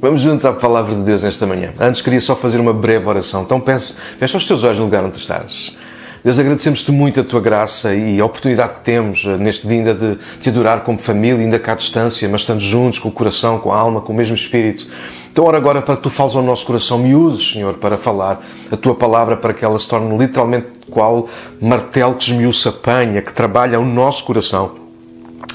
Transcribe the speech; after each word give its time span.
Vamos 0.00 0.22
juntos 0.22 0.46
à 0.46 0.52
palavra 0.54 0.94
de 0.94 1.02
Deus 1.02 1.22
nesta 1.22 1.46
manhã. 1.46 1.74
Antes 1.78 2.00
queria 2.00 2.20
só 2.22 2.34
fazer 2.34 2.58
uma 2.58 2.72
breve 2.72 3.06
oração. 3.06 3.42
Então 3.42 3.60
peço, 3.60 3.98
fecha 4.18 4.38
os 4.38 4.46
teus 4.46 4.64
olhos 4.64 4.78
no 4.78 4.84
lugar 4.84 5.04
onde 5.04 5.18
estás. 5.18 5.76
Deus, 6.24 6.38
agradecemos-te 6.38 6.90
muito 6.90 7.20
a 7.20 7.24
tua 7.24 7.40
graça 7.40 7.94
e 7.94 8.20
a 8.20 8.24
oportunidade 8.24 8.74
que 8.74 8.80
temos 8.80 9.24
eh, 9.24 9.38
neste 9.38 9.66
dia 9.66 9.78
ainda 9.78 9.94
de 9.94 10.18
te 10.40 10.50
adorar 10.50 10.84
como 10.84 10.98
família, 10.98 11.42
ainda 11.42 11.58
cá 11.58 11.72
à 11.72 11.74
distância, 11.74 12.28
mas 12.28 12.42
estando 12.42 12.60
juntos 12.60 12.98
com 12.98 13.08
o 13.08 13.12
coração, 13.12 13.58
com 13.58 13.72
a 13.72 13.78
alma, 13.78 14.02
com 14.02 14.12
o 14.12 14.16
mesmo 14.16 14.34
espírito. 14.34 14.86
Então, 15.32 15.44
ora 15.44 15.56
agora 15.56 15.80
para 15.80 15.96
que 15.96 16.02
tu 16.02 16.10
fales 16.10 16.34
ao 16.34 16.42
nosso 16.42 16.66
coração, 16.66 16.98
me 16.98 17.14
uses, 17.14 17.52
Senhor, 17.52 17.74
para 17.74 17.96
falar 17.96 18.42
a 18.70 18.76
tua 18.76 18.94
palavra, 18.94 19.36
para 19.36 19.54
que 19.54 19.64
ela 19.64 19.78
se 19.78 19.88
torne 19.88 20.16
literalmente 20.18 20.66
qual 20.90 21.28
martelo 21.60 22.14
que 22.14 22.24
esmiuça 22.24 22.68
apanha, 22.70 23.22
que 23.22 23.32
trabalha 23.32 23.78
o 23.78 23.84
nosso 23.84 24.24
coração 24.24 24.79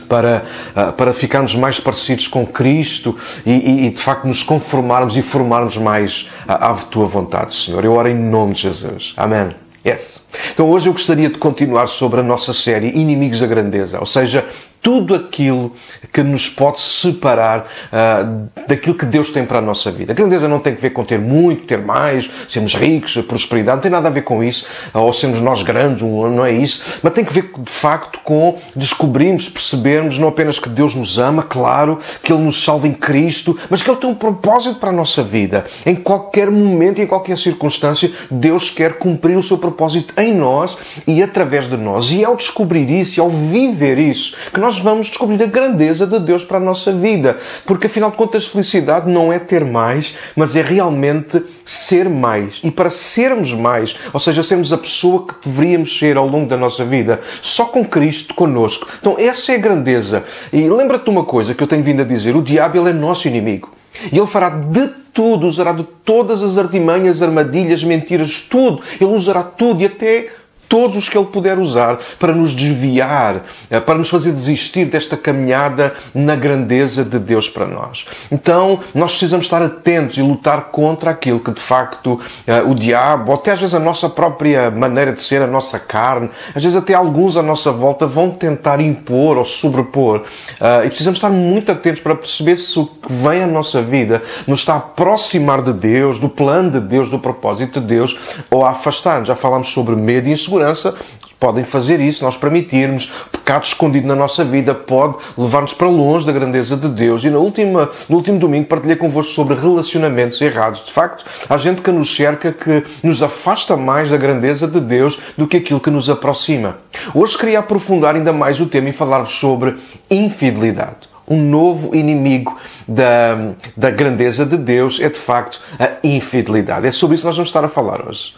para, 0.06 0.46
ah, 0.76 0.92
para 0.92 1.14
ficarmos 1.14 1.56
mais 1.56 1.80
parecidos 1.80 2.28
com 2.28 2.46
Cristo 2.46 3.18
e, 3.46 3.86
e, 3.86 3.90
de 3.90 4.02
facto 4.02 4.26
nos 4.26 4.44
conformarmos 4.44 5.18
e 5.18 5.22
formarmos 5.22 5.78
mais 5.78 6.30
à, 6.48 6.72
à 6.72 6.74
tua 6.76 7.06
vontade, 7.06 7.54
Senhor. 7.54 7.84
Eu 7.84 7.94
oro 7.94 8.08
em 8.08 8.16
nome 8.16 8.54
de 8.54 8.62
Jesus. 8.62 9.14
Amém. 9.18 9.56
Yes. 9.86 10.26
Então 10.52 10.68
hoje 10.68 10.90
eu 10.90 10.94
gostaria 10.94 11.30
de 11.30 11.38
continuar 11.38 11.86
sobre 11.86 12.20
a 12.20 12.24
nossa 12.24 12.54
série 12.54 12.88
Inimigos 12.88 13.40
da 13.40 13.46
Grandeza, 13.46 14.00
ou 14.00 14.06
seja, 14.06 14.44
tudo 14.86 15.16
aquilo 15.16 15.74
que 16.14 16.22
nos 16.22 16.48
pode 16.48 16.80
separar 16.80 17.66
uh, 17.92 18.48
daquilo 18.68 18.94
que 18.94 19.04
Deus 19.04 19.32
tem 19.32 19.44
para 19.44 19.58
a 19.58 19.62
nossa 19.62 19.90
vida. 19.90 20.12
A 20.12 20.16
grandeza 20.16 20.48
não 20.48 20.60
tem 20.60 20.76
que 20.76 20.82
ver 20.82 20.92
com 20.92 21.04
ter 21.04 21.18
muito, 21.18 21.66
ter 21.66 21.80
mais, 21.80 22.30
sermos 22.48 22.76
ricos, 22.76 23.18
prosperidade, 23.28 23.78
não 23.78 23.82
tem 23.82 23.92
nada 23.92 24.10
a 24.10 24.12
ver 24.12 24.22
com 24.22 24.44
isso, 24.44 24.68
ou 24.94 25.12
sermos 25.12 25.42
nós 25.42 25.64
grandes, 25.64 26.04
não 26.04 26.46
é 26.46 26.52
isso, 26.52 27.00
mas 27.02 27.14
tem 27.14 27.26
que 27.26 27.34
ver 27.34 27.52
de 27.58 27.72
facto 27.72 28.20
com 28.24 28.60
descobrirmos, 28.76 29.50
percebermos 29.50 30.20
não 30.20 30.28
apenas 30.28 30.60
que 30.60 30.70
Deus 30.70 30.94
nos 30.94 31.18
ama, 31.18 31.42
claro, 31.42 31.98
que 32.22 32.32
Ele 32.32 32.44
nos 32.44 32.64
salva 32.64 32.88
em 32.88 32.94
Cristo, 32.94 33.58
mas 33.72 33.82
que 33.82 33.90
Ele 33.90 33.98
tem 33.98 34.10
um 34.10 34.16
propósito 34.16 34.76
para 34.76 34.90
a 34.90 34.94
nossa 34.94 35.24
vida. 35.24 35.66
Em 35.84 35.96
qualquer 35.96 36.52
momento, 36.52 37.02
em 37.02 37.08
qualquer 37.08 37.40
circunstância, 37.40 38.12
Deus 38.30 38.70
quer 38.70 39.00
cumprir 39.00 39.36
o 39.36 39.42
seu 39.42 39.58
propósito 39.58 40.14
em 40.16 40.32
nós 40.32 40.78
e 41.08 41.24
através 41.24 41.68
de 41.68 41.76
nós. 41.76 42.12
E 42.12 42.24
ao 42.24 42.36
descobrir 42.36 42.88
isso, 42.92 43.20
e 43.20 43.22
ao 43.22 43.32
viver 43.32 43.98
isso, 43.98 44.38
que 44.54 44.60
nós 44.60 44.75
nós 44.76 44.84
vamos 44.84 45.08
descobrir 45.08 45.42
a 45.42 45.48
grandeza 45.48 46.06
de 46.06 46.20
Deus 46.20 46.44
para 46.44 46.58
a 46.58 46.62
nossa 46.62 46.92
vida. 46.92 47.38
Porque 47.66 47.88
afinal 47.88 48.12
de 48.12 48.18
contas, 48.18 48.46
felicidade 48.46 49.10
não 49.10 49.32
é 49.32 49.40
ter 49.40 49.64
mais, 49.64 50.18
mas 50.36 50.56
é 50.56 50.62
realmente 50.62 51.42
ser 51.66 52.10
mais. 52.10 52.60
E 52.64 52.70
para 52.70 52.90
sermos 52.90 53.54
mais, 53.54 53.96
ou 54.12 54.20
seja, 54.20 54.44
sermos 54.44 54.74
a 54.74 54.78
pessoa 54.78 55.26
que 55.26 55.50
deveríamos 55.50 55.98
ser 55.98 56.18
ao 56.18 56.28
longo 56.28 56.48
da 56.48 56.58
nossa 56.58 56.84
vida, 56.84 57.22
só 57.42 57.66
com 57.66 57.86
Cristo 57.86 58.34
connosco. 58.34 58.88
Então, 59.00 59.16
essa 59.18 59.54
é 59.54 59.56
a 59.56 59.60
grandeza. 59.60 60.24
E 60.52 60.68
lembra-te 60.68 61.10
uma 61.10 61.24
coisa 61.24 61.54
que 61.54 61.64
eu 61.64 61.68
tenho 61.68 61.84
vindo 61.84 62.02
a 62.02 62.06
dizer: 62.06 62.36
o 62.36 62.42
diabo 62.42 62.78
ele 62.78 62.90
é 62.90 62.94
nosso 62.94 63.28
inimigo. 63.28 63.72
E 64.12 64.18
ele 64.18 64.28
fará 64.28 64.50
de 64.50 64.90
tudo, 65.14 65.48
usará 65.48 65.72
de 65.72 65.84
todas 66.04 66.44
as 66.44 66.58
artimanhas, 66.58 67.22
armadilhas, 67.22 67.82
mentiras, 67.84 68.42
tudo. 68.42 68.82
Ele 69.00 69.12
usará 69.12 69.42
tudo 69.42 69.82
e 69.82 69.86
até 69.86 70.28
todos 70.68 70.98
os 70.98 71.10
que 71.10 71.18
Ele 71.18 71.28
puder 71.28 71.58
usar 71.58 71.98
para 72.20 72.34
nos 72.34 72.54
desviar, 72.54 73.44
eh, 73.70 73.80
para 73.80 73.96
nos 73.96 74.10
fazer 74.10 74.32
desistir 74.32 74.86
desta 74.86 75.16
caminhada 75.16 75.94
na 76.14 76.36
grandeza 76.36 77.04
de 77.04 77.20
Deus 77.20 77.50
para 77.50 77.66
nós. 77.66 78.06
Então, 78.32 78.80
nós 78.94 79.12
precisamos 79.12 79.46
estar 79.46 79.62
atentos 79.62 80.18
e 80.18 80.22
lutar 80.22 80.66
contra 80.66 81.12
aquilo 81.12 81.40
que 81.40 81.52
de 81.52 81.60
facto 81.60 82.20
eh, 82.46 82.62
o 82.64 82.74
diabo, 82.74 83.32
ou 83.32 83.38
até 83.38 83.52
às 83.52 83.60
vezes 83.60 83.76
a 83.76 83.80
nossa 83.80 84.10
própria 84.10 84.70
maneira 84.72 85.14
de 85.14 85.22
ser, 85.22 85.42
a 85.42 85.48
nossa 85.48 85.80
carne, 85.80 86.30
às 86.54 86.64
vezes 86.64 86.78
até 86.78 86.94
alguns 86.94 87.38
à 87.38 87.44
nossa 87.44 87.72
volta 87.72 88.06
vão 88.06 88.32
tentar 88.32 88.80
impor 88.80 89.38
ou 89.38 89.46
sobrepor. 89.46 90.24
Eh, 90.60 90.86
e 90.86 90.88
precisamos 90.88 91.18
estar 91.18 91.30
muito 91.30 91.72
atentos 91.72 92.02
para 92.02 92.16
perceber 92.16 92.58
se 92.58 92.78
o 92.80 92.86
que 92.86 93.12
vem 93.12 93.44
à 93.44 93.48
nossa 93.48 93.82
vida 93.82 94.22
nos 94.48 94.60
está 94.60 94.74
a 94.74 94.78
aproximar 94.78 95.62
de 95.62 95.74
Deus, 95.74 96.20
do 96.20 96.30
plano 96.30 96.72
de 96.72 96.80
Deus, 96.80 97.10
do 97.10 97.20
propósito 97.20 97.80
de 97.80 97.88
Deus, 97.88 98.18
ou 98.50 98.66
a 98.66 98.72
afastar-nos. 98.72 99.28
Já 99.28 99.36
falámos 99.36 99.70
sobre 99.70 99.96
medo 99.96 100.28
e 100.28 100.32
insegurança 100.32 100.55
segurança 100.56 100.96
podem 101.38 101.66
fazer 101.66 102.00
isso, 102.00 102.24
nós 102.24 102.38
permitirmos. 102.38 103.14
Pecado 103.32 103.66
escondido 103.66 104.08
na 104.08 104.16
nossa 104.16 104.44
vida 104.44 104.74
pode 104.74 105.18
levar-nos 105.38 105.74
para 105.74 105.88
longe 105.88 106.26
da 106.26 106.32
grandeza 106.32 106.76
de 106.76 106.88
Deus. 106.88 107.24
E 107.24 107.30
na 107.30 107.38
última, 107.38 107.92
no 108.10 108.16
último 108.16 108.40
domingo 108.40 108.68
partilhei 108.68 108.96
convosco 108.96 109.34
sobre 109.34 109.54
relacionamentos 109.54 110.42
errados. 110.42 110.86
De 110.86 110.92
facto, 110.92 111.26
há 111.48 111.58
gente 111.58 111.82
que 111.82 111.92
nos 111.92 112.16
cerca 112.16 112.52
que 112.52 112.84
nos 113.04 113.22
afasta 113.22 113.76
mais 113.76 114.10
da 114.10 114.18
grandeza 114.18 114.68
de 114.68 114.80
Deus 114.80 115.20
do 115.38 115.46
que 115.46 115.58
aquilo 115.58 115.80
que 115.80 115.92
nos 115.92 116.10
aproxima. 116.10 116.78
Hoje 117.14 117.38
queria 117.38 117.60
aprofundar 117.60 118.16
ainda 118.16 118.34
mais 118.34 118.60
o 118.60 118.66
tema 118.66 118.90
e 118.90 118.94
falar-vos 118.94 119.36
sobre 119.36 119.76
infidelidade 120.10 121.14
um 121.28 121.42
novo 121.42 121.96
inimigo 121.96 122.56
da, 122.88 123.56
da 123.76 123.90
grandeza 123.90 124.46
de 124.46 124.58
Deus 124.58 125.00
é 125.02 125.10
de 125.10 125.18
facto 125.18 125.60
a 125.80 125.90
infidelidade. 126.04 126.86
É 126.86 126.92
sobre 126.92 127.16
isso 127.16 127.24
que 127.24 127.28
nós 127.28 127.36
vamos 127.36 127.50
estar 127.50 127.66
a 127.66 127.68
falar 127.68 128.08
hoje. 128.08 128.36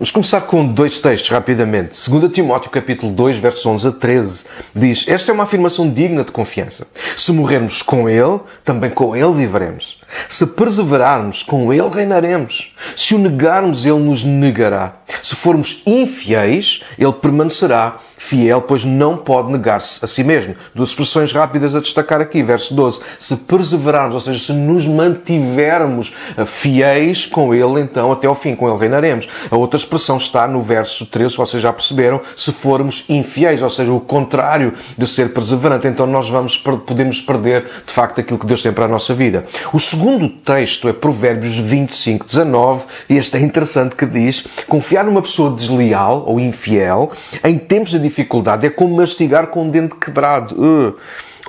Vamos 0.00 0.12
começar 0.12 0.40
com 0.40 0.66
dois 0.66 0.98
textos 0.98 1.28
rapidamente. 1.28 2.08
2 2.08 2.32
Timóteo 2.32 2.70
capítulo 2.70 3.12
2, 3.12 3.36
versos 3.36 3.66
11 3.66 3.88
a 3.88 3.92
13 3.92 4.46
diz: 4.74 5.06
Esta 5.06 5.30
é 5.30 5.34
uma 5.34 5.44
afirmação 5.44 5.90
digna 5.90 6.24
de 6.24 6.32
confiança. 6.32 6.86
Se 7.14 7.30
morrermos 7.32 7.82
com 7.82 8.08
Ele, 8.08 8.40
também 8.64 8.88
com 8.88 9.14
Ele 9.14 9.34
viveremos. 9.34 10.00
Se 10.26 10.46
perseverarmos, 10.46 11.42
com 11.42 11.70
Ele 11.70 11.90
reinaremos. 11.90 12.74
Se 12.96 13.14
o 13.14 13.18
negarmos, 13.18 13.84
Ele 13.84 13.98
nos 13.98 14.24
negará. 14.24 14.94
Se 15.22 15.36
formos 15.36 15.82
infiéis, 15.84 16.82
Ele 16.98 17.12
permanecerá 17.12 17.98
fiel, 18.20 18.60
pois 18.60 18.84
não 18.84 19.16
pode 19.16 19.50
negar-se 19.50 20.04
a 20.04 20.06
si 20.06 20.22
mesmo. 20.22 20.54
Duas 20.74 20.90
expressões 20.90 21.32
rápidas 21.32 21.74
a 21.74 21.80
destacar 21.80 22.20
aqui. 22.20 22.42
Verso 22.42 22.74
12. 22.74 23.00
Se 23.18 23.34
perseverarmos, 23.34 24.14
ou 24.14 24.20
seja, 24.20 24.38
se 24.38 24.52
nos 24.52 24.86
mantivermos 24.86 26.14
eh, 26.36 26.44
fiéis 26.44 27.24
com 27.24 27.54
Ele, 27.54 27.80
então 27.80 28.12
até 28.12 28.26
ao 28.26 28.34
fim, 28.34 28.54
com 28.54 28.68
Ele 28.68 28.78
reinaremos. 28.78 29.26
A 29.50 29.56
outra 29.56 29.78
expressão 29.78 30.18
está 30.18 30.46
no 30.46 30.60
verso 30.60 31.06
13, 31.06 31.34
vocês 31.34 31.62
já 31.62 31.72
perceberam, 31.72 32.20
se 32.36 32.52
formos 32.52 33.06
infiéis, 33.08 33.62
ou 33.62 33.70
seja, 33.70 33.90
o 33.90 33.98
contrário 33.98 34.74
de 34.96 35.06
ser 35.06 35.32
perseverante, 35.32 35.88
então 35.88 36.06
nós 36.06 36.28
vamos, 36.28 36.58
podemos 36.58 37.22
perder, 37.22 37.64
de 37.86 37.92
facto, 37.92 38.20
aquilo 38.20 38.38
que 38.38 38.46
Deus 38.46 38.62
tem 38.62 38.72
para 38.72 38.84
a 38.84 38.88
nossa 38.88 39.14
vida. 39.14 39.46
O 39.72 39.80
segundo 39.80 40.28
texto 40.28 40.88
é 40.88 40.92
Provérbios 40.92 41.56
25, 41.56 42.26
19, 42.26 42.84
e 43.08 43.16
este 43.16 43.38
é 43.38 43.40
interessante 43.40 43.96
que 43.96 44.04
diz, 44.04 44.46
confiar 44.68 45.04
numa 45.04 45.22
pessoa 45.22 45.56
desleal 45.56 46.24
ou 46.26 46.38
infiel 46.38 47.10
em 47.42 47.56
tempos 47.56 47.92
de 47.92 48.09
dificuldade 48.10 48.66
é 48.66 48.70
como 48.70 48.96
mastigar 48.96 49.46
com 49.46 49.64
um 49.64 49.70
dente 49.70 49.94
quebrado. 49.94 50.54
Uh, 50.54 50.96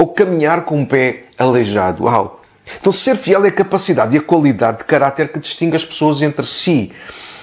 ou 0.01 0.07
caminhar 0.07 0.63
com 0.63 0.77
um 0.77 0.85
pé 0.85 1.25
aleijado. 1.37 2.05
Uau! 2.05 2.41
Então, 2.79 2.91
ser 2.91 3.15
fiel 3.15 3.45
é 3.45 3.49
a 3.49 3.51
capacidade 3.51 4.15
e 4.15 4.19
a 4.19 4.21
qualidade 4.21 4.79
de 4.79 4.83
caráter 4.85 5.31
que 5.31 5.39
distingue 5.39 5.75
as 5.75 5.85
pessoas 5.85 6.21
entre 6.21 6.45
si. 6.45 6.91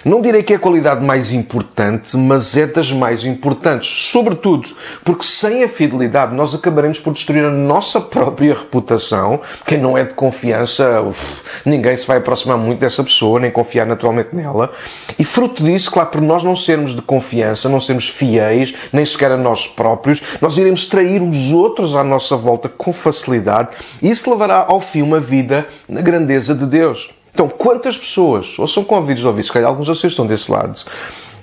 Não 0.05 0.21
direi 0.21 0.43
que 0.43 0.53
é 0.53 0.57
a 0.57 0.59
qualidade 0.59 1.05
mais 1.05 1.33
importante, 1.33 2.17
mas 2.17 2.57
é 2.57 2.67
das 2.67 2.93
mais 2.93 3.25
importantes. 3.25 4.11
Sobretudo 4.11 4.69
porque 5.05 5.25
sem 5.25 5.65
a 5.65 5.69
fidelidade 5.69 6.35
nós 6.35 6.55
acabaremos 6.55 6.99
por 7.01 7.13
destruir 7.13 7.45
a 7.45 7.51
nossa 7.51 8.01
própria 8.01 8.55
reputação. 8.55 9.41
Quem 9.67 9.79
não 9.79 9.97
é 9.97 10.05
de 10.05 10.15
confiança, 10.15 11.03
uf, 11.03 11.43
ninguém 11.65 11.97
se 11.97 12.07
vai 12.07 12.19
aproximar 12.19 12.57
muito 12.57 12.81
dessa 12.81 13.03
pessoa, 13.03 13.41
nem 13.41 13.51
confiar 13.51 13.87
naturalmente 13.87 14.35
nela. 14.35 14.73
E 15.19 15.25
fruto 15.25 15.63
disso, 15.63 15.91
claro, 15.91 16.11
por 16.11 16.21
nós 16.21 16.43
não 16.43 16.55
sermos 16.55 16.95
de 16.95 17.03
confiança, 17.03 17.69
não 17.69 17.81
sermos 17.81 18.09
fiéis, 18.09 18.75
nem 18.93 19.05
sequer 19.05 19.33
a 19.33 19.37
nós 19.37 19.67
próprios, 19.67 20.23
nós 20.41 20.57
iremos 20.57 20.87
trair 20.87 21.23
os 21.23 21.53
outros 21.53 21.97
à 21.97 22.05
nossa 22.05 22.37
volta 22.37 22.69
com 22.69 22.93
facilidade 22.93 23.69
e 24.03 24.11
isso 24.11 24.31
levará 24.31 24.65
ao 24.69 24.81
fim 24.81 25.03
uma 25.03 25.21
vida 25.21 25.67
na 25.89 26.01
grandeza 26.01 26.55
de 26.55 26.67
Deus. 26.67 27.11
Então, 27.39 27.49
quantas 27.49 27.97
pessoas, 27.97 28.59
ou 28.59 28.67
são 28.67 28.83
convidados 28.83 29.25
a 29.25 29.29
ouvir, 29.29 29.45
se 29.45 29.53
calhar 29.53 29.69
alguns 29.69 29.87
de 29.87 29.95
vocês 29.95 30.13
estão 30.13 30.27
desse 30.27 30.51
lado, 30.51 30.77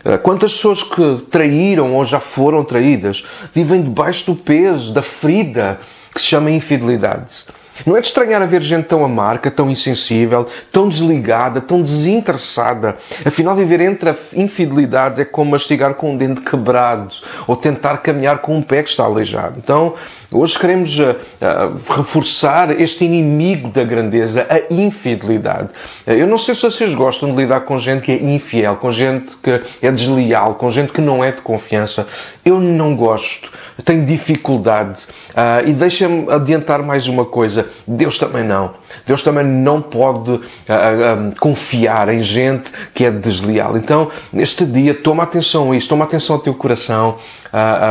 eh, 0.03 0.17
quantas 0.17 0.51
pessoas 0.51 0.83
que 0.83 1.21
traíram 1.31 1.93
ou 1.93 2.03
já 2.03 2.19
foram 2.19 2.65
traídas 2.65 3.23
vivem 3.53 3.81
debaixo 3.81 4.25
do 4.25 4.35
peso, 4.35 4.91
da 4.91 5.01
ferida 5.01 5.79
que 6.13 6.19
se 6.19 6.27
chama 6.27 6.51
infidelidade? 6.51 7.45
Não 7.83 7.97
é 7.97 8.01
de 8.01 8.07
estranhar 8.07 8.41
a 8.41 8.45
ver 8.45 8.61
gente 8.61 8.85
tão 8.85 9.03
amarga, 9.03 9.49
tão 9.49 9.69
insensível, 9.69 10.47
tão 10.71 10.87
desligada, 10.87 11.59
tão 11.59 11.81
desinteressada. 11.81 12.97
Afinal, 13.25 13.55
viver 13.55 13.81
entre 13.81 14.11
a 14.11 14.15
infidelidade 14.33 15.21
é 15.21 15.25
como 15.25 15.51
mastigar 15.51 15.95
com 15.95 16.11
um 16.11 16.17
dente 16.17 16.41
quebrado 16.41 17.13
ou 17.47 17.55
tentar 17.55 17.97
caminhar 17.97 18.39
com 18.39 18.55
um 18.55 18.61
pé 18.61 18.83
que 18.83 18.89
está 18.89 19.03
aleijado. 19.03 19.55
Então, 19.57 19.95
hoje 20.31 20.57
queremos 20.57 20.97
uh, 20.99 21.11
uh, 21.11 21.93
reforçar 21.93 22.79
este 22.79 23.03
inimigo 23.03 23.69
da 23.69 23.83
grandeza, 23.83 24.47
a 24.49 24.73
infidelidade. 24.73 25.69
Uh, 26.07 26.11
eu 26.11 26.27
não 26.27 26.37
sei 26.37 26.55
se 26.55 26.61
vocês 26.61 26.93
gostam 26.93 27.29
de 27.31 27.35
lidar 27.35 27.61
com 27.61 27.77
gente 27.77 28.03
que 28.03 28.11
é 28.11 28.23
infiel, 28.23 28.77
com 28.77 28.91
gente 28.91 29.35
que 29.37 29.61
é 29.81 29.91
desleal, 29.91 30.55
com 30.55 30.69
gente 30.69 30.93
que 30.93 31.01
não 31.01 31.23
é 31.23 31.31
de 31.31 31.41
confiança. 31.41 32.07
Eu 32.43 32.59
não 32.59 32.95
gosto 32.95 33.51
tenho 33.83 34.05
dificuldade. 34.05 35.03
Uh, 35.31 35.67
e 35.67 35.73
deixa-me 35.73 36.31
adiantar 36.31 36.81
mais 36.81 37.07
uma 37.07 37.25
coisa: 37.25 37.67
Deus 37.87 38.17
também 38.17 38.43
não. 38.43 38.73
Deus 39.05 39.23
também 39.23 39.43
não 39.43 39.81
pode 39.81 40.31
uh, 40.31 40.39
uh, 40.39 41.39
confiar 41.39 42.09
em 42.09 42.21
gente 42.21 42.71
que 42.93 43.05
é 43.05 43.11
desleal. 43.11 43.77
Então, 43.77 44.09
neste 44.31 44.65
dia, 44.65 44.93
toma 44.93 45.23
atenção 45.23 45.71
a 45.71 45.75
isso, 45.75 45.89
toma 45.89 46.05
atenção 46.05 46.37
ao 46.37 46.41
teu 46.41 46.53
coração. 46.53 47.17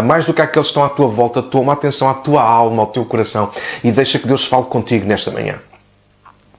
mais 0.05 0.25
do 0.25 0.35
que 0.35 0.43
aqueles 0.43 0.69
que 0.69 0.71
estão 0.71 0.85
à 0.85 0.89
tua 0.89 1.07
volta, 1.07 1.43
toma 1.43 1.73
atenção 1.73 2.09
à 2.09 2.15
tua 2.15 2.43
alma, 2.43 2.83
ao 2.83 2.87
teu 2.87 3.05
coração 3.05 3.51
e 3.83 3.91
deixa 3.91 4.19
que 4.19 4.27
Deus 4.27 4.47
fale 4.47 4.65
contigo 4.65 5.07
nesta 5.07 5.31
manhã. 5.31 5.57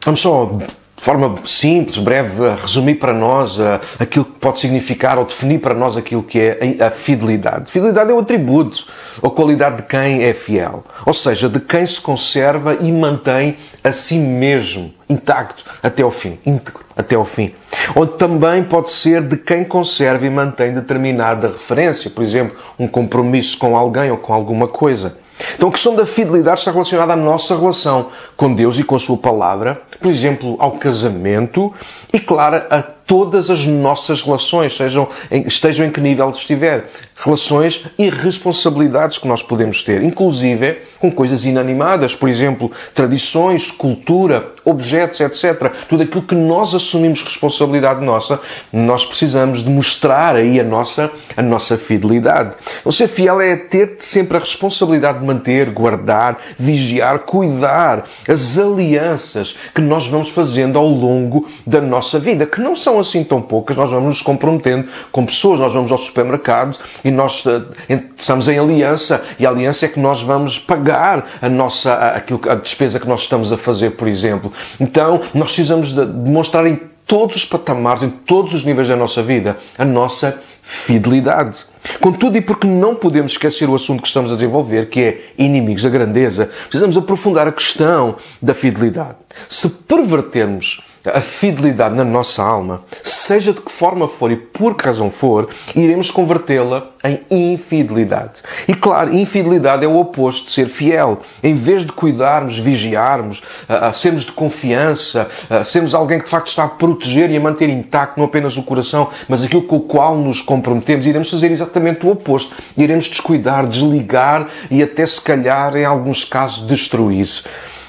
Vamos 0.04 0.22
só 0.22 0.52
de 0.96 1.04
forma 1.04 1.36
simples, 1.46 1.98
breve, 1.98 2.56
resumir 2.62 2.96
para 2.96 3.14
nós 3.14 3.60
aquilo 4.00 4.26
que 4.26 4.40
pode 4.40 4.60
significar 4.60 5.20
ou 5.20 5.26
definir 5.26 5.60
para 5.60 5.74
nós 5.74 5.98
aquilo 5.98 6.24
que 6.24 6.40
é 6.40 6.78
a 6.80 6.90
fidelidade. 6.90 7.70
Fidelidade 7.70 8.12
é 8.12 8.14
o 8.14 8.20
atributo 8.20 8.86
ou 9.22 9.30
qualidade 9.30 9.78
de 9.78 9.84
quem 9.84 10.24
é 10.24 10.34
fiel, 10.34 10.84
ou 11.06 11.14
seja, 11.14 11.50
de 11.50 11.60
quem 11.60 11.86
se 11.86 12.00
conserva 12.00 12.76
e 12.76 12.92
mantém 12.92 13.58
a 13.84 13.92
si 13.92 14.18
mesmo 14.18 14.94
intacto 15.10 15.66
até 15.84 16.02
ao 16.02 16.12
fim, 16.12 16.40
íntegro 16.46 16.84
até 16.96 17.16
ao 17.16 17.26
fim. 17.26 17.54
Ou 17.94 18.08
também 18.08 18.64
pode 18.64 18.90
ser 18.90 19.22
de 19.22 19.36
quem 19.38 19.64
conserva 19.64 20.26
e 20.26 20.30
mantém 20.30 20.74
determinada 20.74 21.50
referência, 21.50 22.10
por 22.10 22.24
exemplo, 22.24 22.58
um 22.80 22.88
compromisso 22.88 23.58
com 23.58 23.76
alguém 23.76 24.10
ou 24.10 24.18
com 24.18 24.34
alguma 24.34 24.68
coisa. 24.68 25.18
Então 25.56 25.70
a 25.70 25.72
questão 25.72 25.96
da 25.96 26.06
fidelidade 26.06 26.60
está 26.60 26.72
relacionada 26.72 27.14
à 27.14 27.16
nossa 27.16 27.58
relação 27.58 28.10
com 28.38 28.54
Deus 28.54 28.80
e 28.80 28.84
com 28.84 28.96
a 28.96 29.00
Sua 29.00 29.18
palavra, 29.18 29.82
por 30.00 30.10
exemplo, 30.10 30.56
ao 30.60 30.74
casamento 30.74 31.74
e, 32.14 32.20
claro, 32.20 32.64
a 32.70 32.95
todas 33.06 33.50
as 33.50 33.66
nossas 33.66 34.22
relações, 34.22 34.76
sejam, 34.76 35.08
estejam 35.32 35.86
em 35.86 35.92
que 35.92 36.02
nível 36.02 36.30
estiver. 36.30 36.90
Relações 37.18 37.86
e 37.98 38.10
responsabilidades 38.10 39.18
que 39.18 39.28
nós 39.28 39.42
podemos 39.42 39.84
ter, 39.84 40.04
inclusive 40.04 40.80
com 41.00 41.12
coisas 41.12 41.46
inanimadas, 41.46 42.16
por 42.16 42.28
exemplo, 42.28 42.72
tradições, 42.94 43.72
cultura, 43.72 44.54
objetos, 44.66 45.22
etc. 45.22 45.72
Tudo 45.88 46.04
aquilo 46.04 46.24
que 46.24 46.36
nós 46.36 46.74
assumimos 46.74 47.24
responsabilidade 47.24 48.04
nossa, 48.04 48.42
nós 48.74 49.06
precisamos 49.06 49.64
de 49.64 49.70
mostrar 49.70 50.36
aí 50.36 50.60
a 50.60 50.64
nossa, 50.64 51.12
a 51.38 51.42
nossa 51.42 51.78
fidelidade. 51.78 52.56
Então, 52.80 52.92
ser 52.92 53.08
fiel 53.08 53.40
é 53.40 53.56
ter 53.56 53.96
sempre 54.00 54.38
a 54.38 54.40
responsabilidade 54.40 55.20
de 55.20 55.26
manter, 55.26 55.70
guardar, 55.70 56.38
vigiar, 56.58 57.20
cuidar 57.20 58.06
as 58.28 58.58
alianças 58.58 59.56
que 59.74 59.82
nós 59.82 60.08
vamos 60.08 60.30
fazendo 60.30 60.78
ao 60.78 60.88
longo 60.88 61.48
da 61.66 61.80
nossa 61.80 62.20
vida, 62.20 62.46
que 62.46 62.60
não 62.60 62.76
são 62.76 62.95
assim 63.00 63.24
tão 63.24 63.42
poucas, 63.42 63.76
nós 63.76 63.90
vamos 63.90 64.06
nos 64.06 64.22
comprometendo 64.22 64.88
com 65.12 65.26
pessoas, 65.26 65.60
nós 65.60 65.74
vamos 65.74 65.92
ao 65.92 65.98
supermercado 65.98 66.78
e 67.04 67.12
nós 67.12 67.44
eh, 67.90 68.00
estamos 68.18 68.48
em 68.48 68.58
aliança 68.58 69.24
e 69.40 69.46
a 69.46 69.50
aliança 69.50 69.86
é 69.86 69.90
que 69.90 70.00
nós 70.00 70.22
vamos 70.22 70.60
pagar 70.60 71.28
a 71.42 71.50
nossa, 71.50 71.94
aquilo, 72.10 72.42
a 72.50 72.56
despesa 72.56 73.00
que 73.00 73.08
nós 73.08 73.22
estamos 73.22 73.52
a 73.52 73.58
fazer, 73.58 73.92
por 73.92 74.08
exemplo. 74.08 74.52
Então, 74.80 75.22
nós 75.34 75.48
precisamos 75.48 75.94
de 75.94 76.06
demonstrar 76.06 76.66
em 76.66 76.80
todos 77.06 77.36
os 77.36 77.46
patamares, 77.46 78.04
em 78.04 78.10
todos 78.10 78.54
os 78.54 78.64
níveis 78.64 78.88
da 78.88 78.96
nossa 78.96 79.22
vida, 79.22 79.58
a 79.78 79.86
nossa 79.86 80.42
fidelidade. 80.62 81.66
Contudo, 82.02 82.38
e 82.38 82.42
porque 82.42 82.66
não 82.66 82.96
podemos 82.96 83.34
esquecer 83.34 83.70
o 83.70 83.76
assunto 83.76 84.02
que 84.02 84.08
estamos 84.08 84.32
a 84.32 84.36
desenvolver, 84.36 84.90
que 84.90 85.02
é 85.02 85.22
inimigos 85.38 85.84
da 85.84 85.90
grandeza, 85.90 86.50
precisamos 86.68 86.98
aprofundar 86.98 87.48
a 87.48 87.52
questão 87.52 88.16
da 88.42 88.54
fidelidade. 88.54 89.18
Se 89.48 89.70
pervertermos 89.70 90.84
a 91.14 91.22
fidelidade 91.22 91.96
na 91.96 92.04
nossa 92.04 92.44
alma, 92.44 92.84
seja 93.04 93.54
de 93.54 93.62
que 93.62 93.72
forma 93.72 94.08
for 94.08 94.32
e 94.32 94.36
por 94.36 94.76
que 94.76 94.86
razão 94.86 95.10
for, 95.10 95.50
iremos 95.76 96.10
convertê-la 96.10 96.88
em 97.04 97.54
infidelidade. 97.54 98.42
E 98.68 98.74
claro, 98.74 99.14
infidelidade 99.14 99.86
é 99.86 99.88
o 99.88 99.98
oposto 99.98 100.46
de 100.46 100.52
ser 100.52 100.68
fiel. 100.68 101.20
Em 101.44 101.56
vez 101.56 101.86
de 101.86 101.92
cuidarmos, 101.92 102.58
vigiarmos, 102.58 103.40
uh, 103.70 103.90
uh, 103.90 103.94
sermos 103.94 104.26
de 104.26 104.32
confiança, 104.32 105.28
uh, 105.50 105.64
sermos 105.64 105.94
alguém 105.94 106.18
que 106.18 106.26
de 106.26 106.32
facto 106.32 106.48
está 106.48 106.64
a 106.64 106.68
proteger 106.68 107.30
e 107.30 107.38
a 107.38 107.40
manter 107.40 107.70
intacto 107.70 108.20
não 108.20 108.26
apenas 108.26 108.58
o 108.58 108.64
coração, 108.64 109.10
mas 109.28 109.44
aquilo 109.44 109.64
com 109.64 109.78
o 109.78 109.82
qual 109.82 110.18
nos 110.18 110.42
comprometemos, 110.42 111.06
iremos 111.06 111.30
fazer 111.30 111.52
exatamente 111.52 112.06
o 112.06 112.12
oposto. 112.12 112.56
Iremos 112.78 113.06
descuidar, 113.06 113.68
desligar 113.68 114.48
e 114.72 114.82
até 114.82 115.06
se 115.06 115.22
calhar, 115.22 115.76
em 115.76 115.86
alguns 115.86 116.24
casos, 116.24 116.66
destruir. 116.66 117.16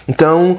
Então, 0.08 0.56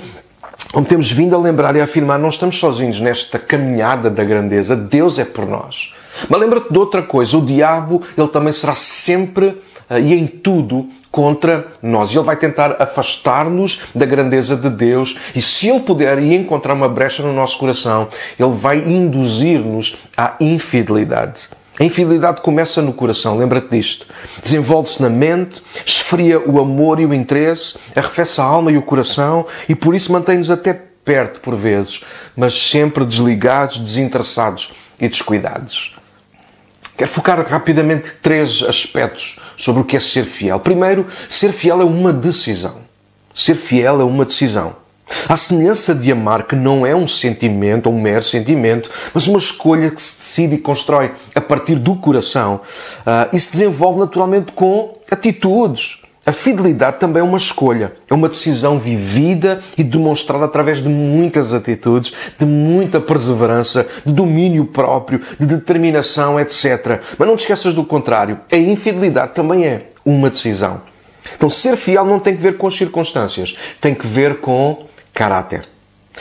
como 0.72 0.86
temos 0.86 1.12
vindo 1.12 1.36
a 1.36 1.40
lembrar 1.40 1.76
e 1.76 1.82
a 1.82 1.86
afirmar, 1.86 2.20
não 2.20 2.30
estamos 2.30 2.60
sozinhos 2.60 3.00
nesta 3.00 3.40
caminhada 3.40 4.10
da 4.10 4.24
grandeza. 4.24 4.76
Deus 4.76 5.18
é 5.18 5.26
por 5.26 5.46
nós. 5.46 5.94
Mas 6.30 6.40
lembra-te 6.40 6.72
de 6.72 6.78
outra 6.78 7.02
coisa: 7.02 7.38
o 7.38 7.46
diabo, 7.46 8.02
ele 8.18 8.28
também 8.28 8.54
será 8.54 8.76
sempre 8.76 9.48
uh, 9.90 10.00
e 10.00 10.14
em 10.14 10.28
tudo 10.28 10.90
contra 11.12 11.68
nós. 11.82 12.12
Ele 12.12 12.24
vai 12.24 12.36
tentar 12.36 12.82
afastar-nos 12.82 13.82
da 13.96 14.06
grandeza 14.06 14.56
de 14.56 14.70
Deus 14.70 15.18
e, 15.36 15.42
se 15.42 15.70
ele 15.70 15.80
puder 15.80 16.20
e 16.20 16.36
encontrar 16.36 16.74
uma 16.74 16.90
brecha 16.90 17.24
no 17.24 17.34
nosso 17.34 17.58
coração, 17.58 18.08
ele 18.40 18.52
vai 18.52 18.80
induzir-nos 18.80 19.98
à 20.16 20.36
infidelidade. 20.40 21.50
A 21.80 21.84
infidelidade 21.84 22.42
começa 22.42 22.82
no 22.82 22.92
coração, 22.92 23.38
lembra-te 23.38 23.70
disto. 23.70 24.08
Desenvolve-se 24.42 25.02
na 25.02 25.10
mente, 25.10 25.62
esfria 25.86 26.40
o 26.40 26.60
amor 26.60 27.00
e 27.00 27.06
o 27.06 27.14
interesse, 27.14 27.78
arrefece 27.96 28.42
a 28.42 28.44
alma 28.44 28.72
e 28.72 28.78
o 28.78 28.82
coração 28.82 29.46
e 29.70 29.76
por 29.76 29.94
isso 29.94 30.12
mantém-nos 30.12 30.50
até 30.50 30.74
perto 31.06 31.40
por 31.40 31.56
vezes, 31.56 32.04
mas 32.36 32.54
sempre 32.70 33.06
desligados, 33.06 33.78
desinteressados 33.78 34.74
e 35.00 35.08
descuidados. 35.08 35.96
Quero 36.98 37.12
focar 37.12 37.48
rapidamente 37.48 38.12
três 38.24 38.64
aspectos 38.64 39.40
sobre 39.56 39.84
o 39.84 39.86
que 39.86 39.96
é 39.96 40.00
ser 40.00 40.26
fiel. 40.26 40.60
Primeiro, 40.60 41.06
ser 41.30 41.52
fiel 41.52 41.80
é 41.80 41.86
uma 41.86 42.12
decisão. 42.12 42.82
Ser 43.32 43.54
fiel 43.54 44.02
é 44.02 44.04
uma 44.04 44.26
decisão. 44.26 44.76
A 45.30 45.38
semelhança 45.38 45.96
de 45.96 46.12
amar, 46.12 46.44
que 46.44 46.56
não 46.56 46.86
é 46.86 46.96
um 46.96 47.08
sentimento 47.08 47.90
um 47.90 48.02
mero 48.02 48.24
sentimento, 48.24 48.90
mas 49.14 49.28
uma 49.28 49.38
escolha 49.38 49.92
que 49.92 50.02
se 50.02 50.18
decide 50.18 50.56
e 50.56 50.58
constrói 50.58 51.12
a 51.34 51.42
partir 51.42 51.76
do 51.76 51.96
coração 51.96 52.62
uh, 53.02 53.30
e 53.34 53.40
se 53.40 53.52
desenvolve 53.52 54.00
naturalmente 54.00 54.52
com 54.52 54.98
atitudes. 55.10 56.02
A 56.26 56.34
fidelidade 56.34 57.00
também 57.00 57.22
é 57.22 57.24
uma 57.24 57.38
escolha, 57.38 57.94
é 58.10 58.14
uma 58.14 58.28
decisão 58.28 58.78
vivida 58.78 59.62
e 59.78 59.84
demonstrada 59.84 60.44
através 60.44 60.84
de 60.84 60.90
muitas 60.90 61.54
atitudes, 61.54 62.14
de 62.38 62.46
muita 62.46 63.00
perseverança, 63.00 63.88
de 64.06 64.12
domínio 64.12 64.66
próprio, 64.66 65.22
de 65.40 65.46
determinação, 65.46 66.38
etc. 66.38 67.02
Mas 67.18 67.28
não 67.28 67.38
te 67.38 67.42
esqueças 67.42 67.74
do 67.74 67.86
contrário, 67.86 68.42
a 68.52 68.58
infidelidade 68.58 69.34
também 69.34 69.66
é 69.66 69.86
uma 70.04 70.30
decisão. 70.30 70.82
Então, 71.36 71.50
ser 71.50 71.78
fiel 71.78 72.06
não 72.06 72.20
tem 72.20 72.36
que 72.36 72.42
ver 72.42 72.58
com 72.58 72.68
as 72.68 72.76
circunstâncias, 72.76 73.56
tem 73.80 73.96
que 73.96 74.06
ver 74.06 74.42
com 74.42 74.86
caráter. 75.18 75.68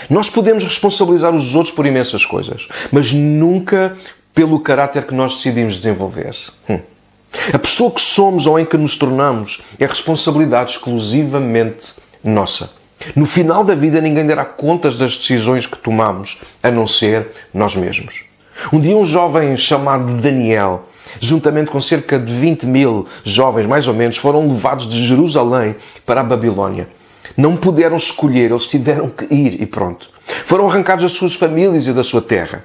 Nós 0.09 0.31
podemos 0.31 0.65
responsabilizar 0.65 1.35
os 1.35 1.55
outros 1.55 1.75
por 1.75 1.85
imensas 1.85 2.25
coisas, 2.25 2.67
mas 2.91 3.13
nunca 3.13 3.95
pelo 4.35 4.59
caráter 4.61 5.07
que 5.07 5.15
nós 5.15 5.37
decidimos 5.37 5.77
desenvolver. 5.77 6.35
Hum. 6.67 6.81
A 7.53 7.59
pessoa 7.59 7.91
que 7.91 8.01
somos 8.01 8.47
ou 8.47 8.59
em 8.59 8.65
que 8.65 8.79
nos 8.79 8.97
tornamos 8.97 9.61
é 9.79 9.85
responsabilidade 9.85 10.73
exclusivamente 10.73 11.93
nossa. 12.25 12.71
No 13.15 13.27
final 13.27 13.63
da 13.63 13.75
vida, 13.75 14.01
ninguém 14.01 14.27
dará 14.27 14.47
contas 14.47 14.97
das 14.97 15.19
decisões 15.19 15.67
que 15.67 15.77
tomamos, 15.77 16.41
a 16.63 16.71
não 16.71 16.87
ser 16.87 17.29
nós 17.53 17.77
mesmos. 17.77 18.23
Um 18.73 18.81
dia, 18.81 18.97
um 18.97 19.05
jovem 19.05 19.55
chamado 19.59 20.15
Daniel, 20.23 20.89
juntamente 21.21 21.71
com 21.71 21.83
cerca 21.83 22.19
de 22.19 22.33
20 22.33 22.65
mil 22.65 23.07
jovens, 23.23 23.67
mais 23.67 23.87
ou 23.87 23.93
menos, 23.93 24.17
foram 24.17 24.49
levados 24.49 24.89
de 24.89 25.07
Jerusalém 25.07 25.77
para 26.07 26.23
a 26.23 26.25
Babilónia. 26.25 26.89
Não 27.37 27.57
puderam 27.57 27.97
escolher, 27.97 28.51
eles 28.51 28.67
tiveram 28.67 29.09
que 29.09 29.25
ir 29.33 29.61
e 29.61 29.67
pronto. 29.67 30.11
Foram 30.45 30.69
arrancados 30.69 31.05
das 31.05 31.13
suas 31.13 31.35
famílias 31.35 31.87
e 31.87 31.93
da 31.93 32.05
sua 32.05 32.21
terra. 32.21 32.65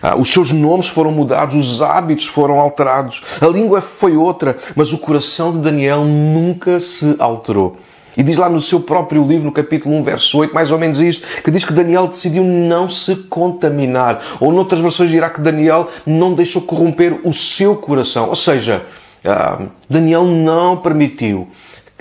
Ah, 0.00 0.16
os 0.16 0.32
seus 0.32 0.52
nomes 0.52 0.88
foram 0.88 1.10
mudados, 1.10 1.54
os 1.54 1.82
hábitos 1.82 2.26
foram 2.26 2.60
alterados, 2.60 3.22
a 3.40 3.46
língua 3.46 3.80
foi 3.80 4.16
outra, 4.16 4.56
mas 4.76 4.92
o 4.92 4.98
coração 4.98 5.52
de 5.52 5.58
Daniel 5.58 6.04
nunca 6.04 6.78
se 6.78 7.16
alterou. 7.18 7.76
E 8.16 8.22
diz 8.22 8.36
lá 8.36 8.48
no 8.48 8.60
seu 8.60 8.80
próprio 8.80 9.26
livro, 9.26 9.46
no 9.46 9.52
capítulo 9.52 9.94
1, 9.96 10.02
verso 10.02 10.38
8, 10.38 10.54
mais 10.54 10.70
ou 10.70 10.78
menos 10.78 11.00
isto, 11.00 11.26
que 11.42 11.50
diz 11.50 11.64
que 11.64 11.72
Daniel 11.72 12.06
decidiu 12.06 12.44
não 12.44 12.88
se 12.88 13.16
contaminar. 13.24 14.20
Ou 14.38 14.52
noutras 14.52 14.80
versões 14.80 15.10
dirá 15.10 15.30
que 15.30 15.40
Daniel 15.40 15.88
não 16.04 16.34
deixou 16.34 16.60
corromper 16.62 17.20
o 17.24 17.32
seu 17.32 17.74
coração. 17.74 18.28
Ou 18.28 18.34
seja, 18.34 18.84
ah, 19.24 19.62
Daniel 19.88 20.24
não 20.24 20.76
permitiu 20.76 21.48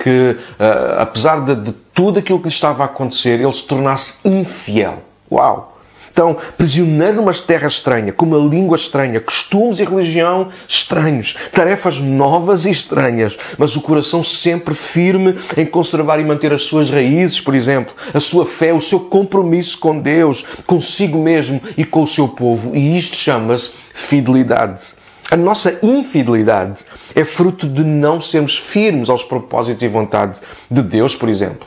que, 0.01 0.37
uh, 0.59 0.99
apesar 0.99 1.41
de, 1.41 1.55
de, 1.55 1.71
tudo 1.93 2.19
aquilo 2.19 2.39
que 2.39 2.47
lhe 2.47 2.53
estava 2.53 2.83
a 2.83 2.85
acontecer, 2.85 3.39
ele 3.39 3.53
se 3.53 3.67
tornasse 3.67 4.27
infiel. 4.27 5.03
Uau! 5.31 5.71
Então, 6.11 6.35
prisioneiro 6.57 7.17
numa 7.17 7.33
terra 7.33 7.67
estranha, 7.67 8.11
com 8.11 8.25
uma 8.25 8.37
língua 8.37 8.75
estranha, 8.75 9.21
costumes 9.21 9.79
e 9.79 9.85
religião 9.85 10.49
estranhos, 10.67 11.37
tarefas 11.53 11.99
novas 11.99 12.65
e 12.65 12.69
estranhas, 12.69 13.37
mas 13.57 13.77
o 13.77 13.81
coração 13.81 14.21
sempre 14.21 14.75
firme 14.75 15.37
em 15.55 15.65
conservar 15.65 16.19
e 16.19 16.25
manter 16.25 16.51
as 16.51 16.63
suas 16.63 16.91
raízes, 16.91 17.39
por 17.39 17.55
exemplo, 17.55 17.93
a 18.13 18.19
sua 18.19 18.45
fé, 18.45 18.73
o 18.73 18.81
seu 18.81 18.99
compromisso 18.99 19.79
com 19.79 19.99
Deus, 19.99 20.43
consigo 20.67 21.17
mesmo 21.17 21.61
e 21.77 21.85
com 21.85 22.01
o 22.01 22.07
seu 22.07 22.27
povo. 22.27 22.75
E 22.75 22.97
isto 22.97 23.15
chama-se 23.15 23.75
fidelidade. 23.93 25.00
A 25.31 25.37
nossa 25.37 25.79
infidelidade 25.81 26.83
é 27.15 27.23
fruto 27.23 27.65
de 27.65 27.85
não 27.85 28.19
sermos 28.19 28.57
firmes 28.57 29.09
aos 29.09 29.23
propósitos 29.23 29.81
e 29.81 29.87
vontade 29.87 30.41
de 30.69 30.81
Deus, 30.81 31.15
por 31.15 31.29
exemplo. 31.29 31.65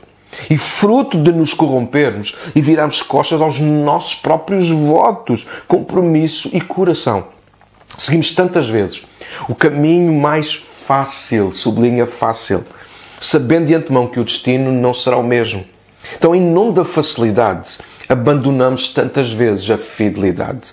E 0.50 0.58
fruto 0.58 1.16
de 1.16 1.32
nos 1.32 1.54
corrompermos 1.54 2.36
e 2.54 2.60
virarmos 2.60 3.00
costas 3.00 3.40
aos 3.40 3.58
nossos 3.60 4.16
próprios 4.16 4.68
votos, 4.68 5.46
compromisso 5.66 6.50
e 6.52 6.60
coração. 6.60 7.28
Seguimos 7.96 8.34
tantas 8.34 8.68
vezes 8.68 9.06
o 9.48 9.54
caminho 9.54 10.12
mais 10.12 10.62
fácil, 10.86 11.50
sublinha 11.50 12.06
fácil, 12.06 12.66
sabendo 13.18 13.68
de 13.68 13.74
antemão 13.74 14.08
que 14.08 14.20
o 14.20 14.24
destino 14.24 14.70
não 14.72 14.92
será 14.92 15.16
o 15.16 15.22
mesmo. 15.22 15.64
Então, 16.14 16.34
em 16.34 16.40
nome 16.40 16.72
da 16.74 16.84
facilidade, 16.84 17.78
abandonamos 18.08 18.88
tantas 18.88 19.32
vezes 19.32 19.68
a 19.70 19.78
fidelidade. 19.78 20.72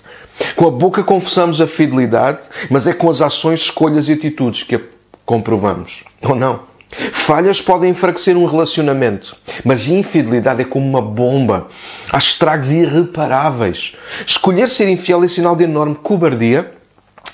Com 0.56 0.66
a 0.66 0.70
boca 0.70 1.02
confessamos 1.02 1.60
a 1.60 1.66
fidelidade, 1.66 2.48
mas 2.70 2.86
é 2.86 2.92
com 2.92 3.08
as 3.08 3.20
ações, 3.20 3.60
escolhas 3.60 4.08
e 4.08 4.12
atitudes 4.12 4.62
que 4.62 4.76
a 4.76 4.80
comprovamos. 5.24 6.04
Ou 6.22 6.34
não? 6.34 6.60
Falhas 6.90 7.62
podem 7.62 7.90
enfraquecer 7.90 8.36
um 8.36 8.44
relacionamento, 8.44 9.34
mas 9.64 9.88
infidelidade 9.88 10.60
é 10.60 10.64
como 10.64 10.86
uma 10.86 11.00
bomba. 11.00 11.68
Há 12.12 12.18
estragos 12.18 12.70
irreparáveis. 12.70 13.96
Escolher 14.26 14.68
ser 14.68 14.88
infiel 14.88 15.24
é 15.24 15.28
sinal 15.28 15.56
de 15.56 15.64
enorme 15.64 15.94
cobardia. 15.94 16.70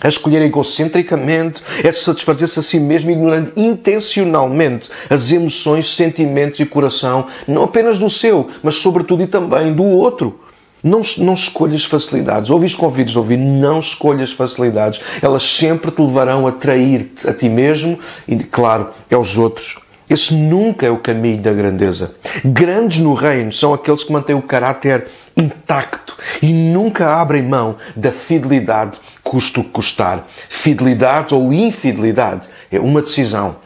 A 0.01 0.09
escolher 0.09 0.43
egocentricamente 0.43 1.63
é 1.83 1.91
satisfazer-se 1.91 2.61
a 2.61 2.63
si 2.63 2.79
mesmo, 2.79 3.11
ignorando 3.11 3.53
intencionalmente 3.57 4.91
as 5.11 5.33
emoções, 5.33 5.95
sentimentos 5.97 6.61
e 6.61 6.67
coração, 6.67 7.27
não 7.47 7.65
apenas 7.65 7.99
do 7.99 8.09
seu, 8.09 8.49
mas 8.63 8.77
sobretudo 8.77 9.23
e 9.23 9.27
também 9.27 9.73
do 9.73 9.85
outro. 9.85 10.41
Não, 10.81 11.01
não 11.19 11.35
escolhas 11.35 11.85
facilidades. 11.85 12.51
Ouviste 12.51 12.77
convites 12.77 13.17
a 13.17 13.19
ouvir, 13.19 13.37
não 13.37 13.81
escolhas 13.81 14.31
facilidades. 14.31 15.01
Elas 15.21 15.43
sempre 15.43 15.91
te 15.91 16.01
levarão 16.01 16.47
a 16.47 16.53
trair-te 16.53 17.29
a 17.29 17.35
ti 17.35 17.49
mesmo 17.49 17.99
e, 18.29 18.37
claro, 18.37 18.91
aos 19.13 19.37
outros. 19.37 19.88
Esse 20.09 20.35
nunca 20.35 20.87
é 20.87 20.91
o 20.91 20.99
caminho 20.99 21.39
da 21.39 21.53
grandeza. 21.53 22.15
Grandes 22.45 22.99
no 22.99 23.15
reino 23.15 23.53
são 23.53 23.75
aqueles 23.75 24.05
que 24.05 24.13
mantêm 24.13 24.37
o 24.37 24.43
caráter 24.43 25.09
intacto 25.37 26.17
e 26.43 26.53
nunca 26.53 27.15
abrem 27.21 27.43
mão 27.43 27.77
da 27.95 28.11
fidelidade, 28.11 28.99
custo 29.23 29.63
que 29.63 29.71
custar. 29.71 30.27
Fidelidade 30.49 31.35
ou 31.35 31.53
infidelidade 31.53 32.49
é 32.71 32.81
uma 32.81 33.03
decisão 33.03 33.57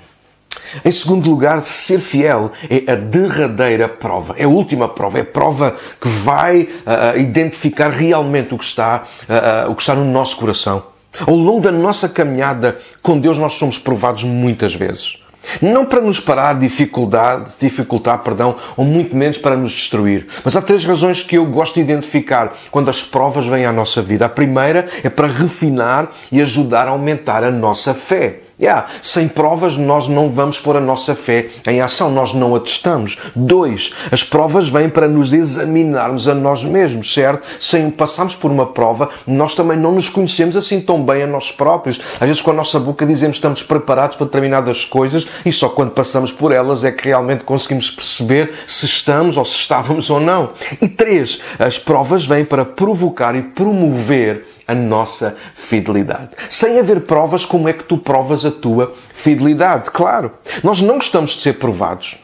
em 0.84 0.90
segundo 0.90 1.28
lugar, 1.28 1.60
ser 1.60 1.98
fiel 1.98 2.50
é 2.70 2.90
a 2.90 2.94
derradeira 2.94 3.88
prova, 3.88 4.34
é 4.38 4.44
a 4.44 4.48
última 4.48 4.88
prova, 4.88 5.18
é 5.18 5.20
a 5.20 5.24
prova 5.24 5.76
que 6.00 6.08
vai 6.08 6.62
uh, 6.62 7.18
identificar 7.18 7.90
realmente 7.90 8.54
o 8.54 8.58
que 8.58 8.64
está, 8.64 9.04
uh, 9.28 9.70
o 9.70 9.74
que 9.74 9.82
está 9.82 9.94
no 9.94 10.04
nosso 10.04 10.36
coração. 10.36 10.82
Ao 11.26 11.34
longo 11.34 11.60
da 11.60 11.70
nossa 11.70 12.08
caminhada 12.08 12.78
com 13.02 13.18
Deus, 13.18 13.36
nós 13.36 13.54
somos 13.54 13.76
provados 13.76 14.24
muitas 14.24 14.74
vezes. 14.74 15.21
Não 15.60 15.84
para 15.84 16.00
nos 16.00 16.20
parar, 16.20 16.58
dificuldade, 16.58 17.52
dificultar, 17.60 18.18
perdão, 18.18 18.56
ou 18.76 18.84
muito 18.84 19.16
menos 19.16 19.38
para 19.38 19.56
nos 19.56 19.72
destruir. 19.72 20.26
Mas 20.44 20.56
há 20.56 20.62
três 20.62 20.84
razões 20.84 21.22
que 21.22 21.36
eu 21.36 21.46
gosto 21.46 21.74
de 21.74 21.80
identificar 21.80 22.54
quando 22.70 22.88
as 22.88 23.02
provas 23.02 23.46
vêm 23.46 23.64
à 23.64 23.72
nossa 23.72 24.00
vida. 24.00 24.26
A 24.26 24.28
primeira 24.28 24.88
é 25.02 25.10
para 25.10 25.26
refinar 25.26 26.10
e 26.30 26.40
ajudar 26.40 26.88
a 26.88 26.90
aumentar 26.90 27.44
a 27.44 27.50
nossa 27.50 27.94
fé. 27.94 28.40
Yeah, 28.62 28.86
sem 29.02 29.26
provas 29.26 29.76
nós 29.76 30.06
não 30.06 30.28
vamos 30.28 30.60
pôr 30.60 30.76
a 30.76 30.80
nossa 30.80 31.16
fé 31.16 31.48
em 31.66 31.80
ação, 31.80 32.12
nós 32.12 32.32
não 32.32 32.54
a 32.54 32.60
testamos. 32.60 33.18
Dois, 33.34 33.92
as 34.08 34.22
provas 34.22 34.68
vêm 34.68 34.88
para 34.88 35.08
nos 35.08 35.32
examinarmos 35.32 36.28
a 36.28 36.34
nós 36.34 36.62
mesmos, 36.62 37.12
certo? 37.12 37.42
Sem 37.58 37.90
passarmos 37.90 38.36
por 38.36 38.52
uma 38.52 38.66
prova, 38.66 39.10
nós 39.26 39.56
também 39.56 39.76
não 39.76 39.90
nos 39.90 40.08
conhecemos 40.08 40.56
assim 40.56 40.80
tão 40.80 41.02
bem 41.02 41.24
a 41.24 41.26
nós 41.26 41.50
próprios. 41.50 42.00
Às 42.20 42.28
vezes 42.28 42.40
com 42.40 42.52
a 42.52 42.54
nossa 42.54 42.78
boca 42.78 43.04
dizemos 43.04 43.34
que 43.34 43.38
estamos 43.38 43.64
preparados 43.64 44.16
para 44.16 44.26
determinadas 44.26 44.84
coisas 44.84 45.26
e 45.44 45.52
só 45.52 45.68
quando 45.68 45.90
passamos 45.90 46.30
por 46.30 46.52
elas 46.52 46.84
é 46.84 46.92
que 46.92 47.08
realmente 47.08 47.42
conseguimos 47.42 47.90
perceber 47.90 48.52
se 48.68 48.86
estamos 48.86 49.36
ou 49.36 49.44
se 49.44 49.56
estávamos 49.56 50.08
ou 50.08 50.20
não. 50.20 50.50
E 50.80 50.88
três, 50.88 51.40
as 51.58 51.80
provas 51.80 52.24
vêm 52.24 52.44
para 52.44 52.64
provocar 52.64 53.34
e 53.34 53.42
promover 53.42 54.52
a 54.72 54.74
nossa 54.74 55.36
fidelidade. 55.54 56.30
Sem 56.48 56.78
haver 56.78 57.02
provas, 57.02 57.44
como 57.44 57.68
é 57.68 57.72
que 57.72 57.84
tu 57.84 57.96
provas 57.96 58.44
a 58.44 58.50
tua 58.50 58.92
fidelidade? 59.12 59.90
Claro, 59.90 60.32
nós 60.62 60.80
não 60.80 60.96
gostamos 60.96 61.30
de 61.30 61.42
ser 61.42 61.54
provados 61.54 62.16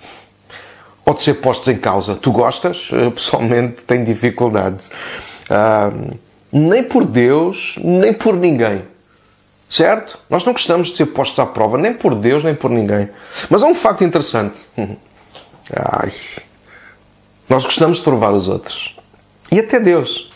ou 1.05 1.15
de 1.15 1.23
ser 1.23 1.35
postos 1.35 1.69
em 1.69 1.79
causa. 1.79 2.15
Tu 2.15 2.31
gostas? 2.33 2.91
Eu, 2.93 3.13
pessoalmente 3.13 3.83
tenho 3.85 4.05
dificuldades. 4.05 4.91
Uh, 5.51 6.17
nem 6.53 6.83
por 6.83 7.05
Deus, 7.05 7.77
nem 7.83 8.13
por 8.13 8.37
ninguém. 8.37 8.83
Certo? 9.69 10.19
Nós 10.31 10.45
não 10.45 10.53
gostamos 10.53 10.89
de 10.89 10.97
ser 10.97 11.07
postos 11.07 11.39
à 11.39 11.47
prova, 11.47 11.77
nem 11.77 11.93
por 11.93 12.15
Deus, 12.15 12.43
nem 12.43 12.55
por 12.55 12.71
ninguém. 12.71 13.09
Mas 13.51 13.63
há 13.63 13.67
um 13.67 13.75
facto 13.75 14.03
interessante. 14.03 14.61
Ai. 15.75 16.13
Nós 17.49 17.65
gostamos 17.65 17.99
de 17.99 18.05
provar 18.05 18.33
os 18.33 18.49
outros. 18.49 18.97
E 19.51 19.61
até 19.61 19.81
Deus. 19.81 20.31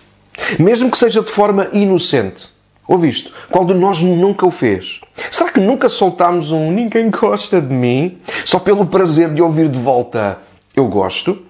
Mesmo 0.59 0.91
que 0.91 0.99
seja 0.99 1.23
de 1.23 1.31
forma 1.31 1.69
inocente. 1.73 2.49
Ouviste? 2.87 3.33
Qual 3.51 3.65
de 3.65 3.75
nós 3.75 4.01
nunca 4.01 4.45
o 4.45 4.51
fez? 4.51 5.01
Será 5.31 5.51
que 5.51 5.61
nunca 5.61 5.89
soltámos 5.89 6.51
um 6.51 6.71
ninguém 6.71 7.11
gosta 7.11 7.61
de 7.61 7.73
mim 7.73 8.19
só 8.45 8.59
pelo 8.59 8.85
prazer 8.87 9.33
de 9.33 9.41
ouvir 9.41 9.69
de 9.69 9.79
volta 9.79 10.39
eu 10.75 10.87
gosto? 10.89 11.43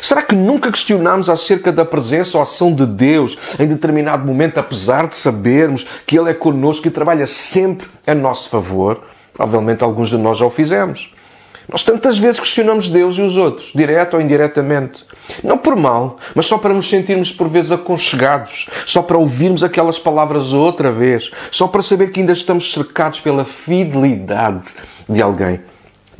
Será 0.00 0.22
que 0.22 0.34
nunca 0.34 0.70
questionámos 0.70 1.28
acerca 1.28 1.72
da 1.72 1.84
presença 1.84 2.36
ou 2.36 2.42
ação 2.42 2.72
de 2.72 2.86
Deus 2.86 3.36
em 3.58 3.66
determinado 3.66 4.24
momento, 4.24 4.58
apesar 4.58 5.06
de 5.06 5.16
sabermos 5.16 5.86
que 6.06 6.18
Ele 6.18 6.30
é 6.30 6.34
connosco 6.34 6.86
e 6.86 6.90
trabalha 6.90 7.26
sempre 7.26 7.88
a 8.06 8.14
nosso 8.14 8.48
favor? 8.48 9.02
Provavelmente 9.32 9.82
alguns 9.82 10.10
de 10.10 10.16
nós 10.16 10.38
já 10.38 10.46
o 10.46 10.50
fizemos. 10.50 11.14
Nós 11.70 11.82
tantas 11.82 12.18
vezes 12.18 12.40
questionamos 12.40 12.88
Deus 12.88 13.16
e 13.16 13.22
os 13.22 13.36
outros, 13.36 13.70
direto 13.74 14.14
ou 14.14 14.20
indiretamente. 14.20 15.04
Não 15.44 15.56
por 15.56 15.76
mal, 15.76 16.18
mas 16.34 16.46
só 16.46 16.58
para 16.58 16.74
nos 16.74 16.88
sentirmos 16.88 17.30
por 17.30 17.48
vezes 17.48 17.70
aconchegados, 17.70 18.68
só 18.84 19.02
para 19.02 19.16
ouvirmos 19.16 19.62
aquelas 19.62 19.98
palavras 19.98 20.52
outra 20.52 20.90
vez, 20.90 21.30
só 21.50 21.68
para 21.68 21.82
saber 21.82 22.10
que 22.10 22.20
ainda 22.20 22.32
estamos 22.32 22.72
cercados 22.72 23.20
pela 23.20 23.44
fidelidade 23.44 24.74
de 25.08 25.22
alguém. 25.22 25.60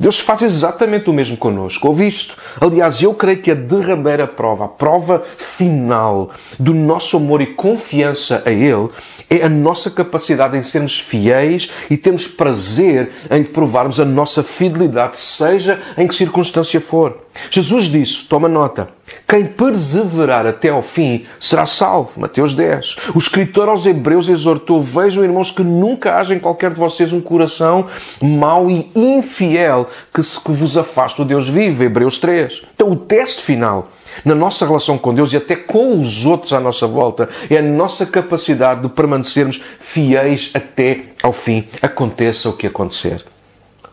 Deus 0.01 0.19
faz 0.19 0.41
exatamente 0.41 1.11
o 1.11 1.13
mesmo 1.13 1.37
connosco. 1.37 1.87
Ouviste? 1.87 2.33
Aliás, 2.59 3.03
eu 3.03 3.13
creio 3.13 3.39
que 3.39 3.51
a 3.51 3.53
derradeira 3.53 4.25
prova, 4.25 4.65
a 4.65 4.67
prova 4.67 5.21
final 5.23 6.31
do 6.57 6.73
nosso 6.73 7.17
amor 7.17 7.39
e 7.39 7.53
confiança 7.53 8.41
a 8.43 8.49
Ele, 8.49 8.89
é 9.31 9.45
a 9.45 9.49
nossa 9.49 9.89
capacidade 9.89 10.57
em 10.57 10.61
sermos 10.61 10.99
fiéis 10.99 11.71
e 11.89 11.95
termos 11.95 12.27
prazer 12.27 13.09
em 13.31 13.45
provarmos 13.45 13.97
a 13.97 14.03
nossa 14.03 14.43
fidelidade, 14.43 15.17
seja 15.17 15.79
em 15.97 16.05
que 16.05 16.13
circunstância 16.13 16.81
for. 16.81 17.17
Jesus 17.49 17.85
disse, 17.85 18.25
toma 18.25 18.49
nota, 18.49 18.89
quem 19.25 19.45
perseverar 19.45 20.45
até 20.45 20.67
ao 20.67 20.81
fim 20.81 21.25
será 21.39 21.65
salvo. 21.65 22.19
Mateus 22.19 22.53
10. 22.53 22.97
O 23.15 23.17
escritor 23.17 23.69
aos 23.69 23.85
Hebreus 23.85 24.27
exortou: 24.27 24.81
Vejam, 24.81 25.23
irmãos, 25.23 25.51
que 25.51 25.63
nunca 25.63 26.17
haja 26.17 26.35
em 26.35 26.39
qualquer 26.39 26.71
de 26.71 26.79
vocês 26.79 27.13
um 27.13 27.21
coração 27.21 27.87
mau 28.21 28.69
e 28.69 28.91
infiel 28.93 29.87
que, 30.13 30.21
se, 30.21 30.39
que 30.39 30.51
vos 30.51 30.77
afaste 30.77 31.21
do 31.21 31.25
Deus 31.25 31.47
vivo. 31.47 31.83
Hebreus 31.83 32.19
3. 32.19 32.63
Então, 32.75 32.91
o 32.91 32.95
teste 32.95 33.41
final 33.41 33.89
na 34.23 34.35
nossa 34.35 34.65
relação 34.65 34.97
com 34.97 35.13
Deus 35.13 35.33
e 35.33 35.37
até 35.37 35.55
com 35.55 35.99
os 35.99 36.25
outros 36.25 36.53
à 36.53 36.59
nossa 36.59 36.87
volta 36.87 37.29
é 37.49 37.57
a 37.57 37.61
nossa 37.61 38.05
capacidade 38.05 38.81
de 38.81 38.89
permanecermos 38.89 39.61
fiéis 39.79 40.51
até 40.53 41.05
ao 41.21 41.33
fim, 41.33 41.67
aconteça 41.81 42.49
o 42.49 42.53
que 42.53 42.67
acontecer. 42.67 43.23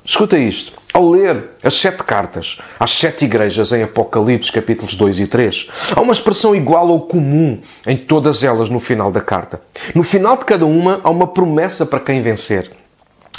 Escuta 0.04 0.38
isto. 0.38 0.72
Ao 0.94 1.10
ler 1.10 1.50
as 1.62 1.74
sete 1.74 2.02
cartas 2.02 2.58
às 2.80 2.92
sete 2.92 3.26
igrejas 3.26 3.72
em 3.72 3.82
Apocalipse, 3.82 4.50
capítulos 4.50 4.94
2 4.94 5.20
e 5.20 5.26
3, 5.26 5.68
há 5.94 6.00
uma 6.00 6.14
expressão 6.14 6.56
igual 6.56 6.88
ou 6.88 7.02
comum 7.02 7.60
em 7.86 7.96
todas 7.96 8.42
elas 8.42 8.70
no 8.70 8.80
final 8.80 9.12
da 9.12 9.20
carta. 9.20 9.60
No 9.94 10.02
final 10.02 10.38
de 10.38 10.46
cada 10.46 10.64
uma 10.64 11.00
há 11.04 11.10
uma 11.10 11.26
promessa 11.26 11.84
para 11.84 12.00
quem 12.00 12.22
vencer. 12.22 12.77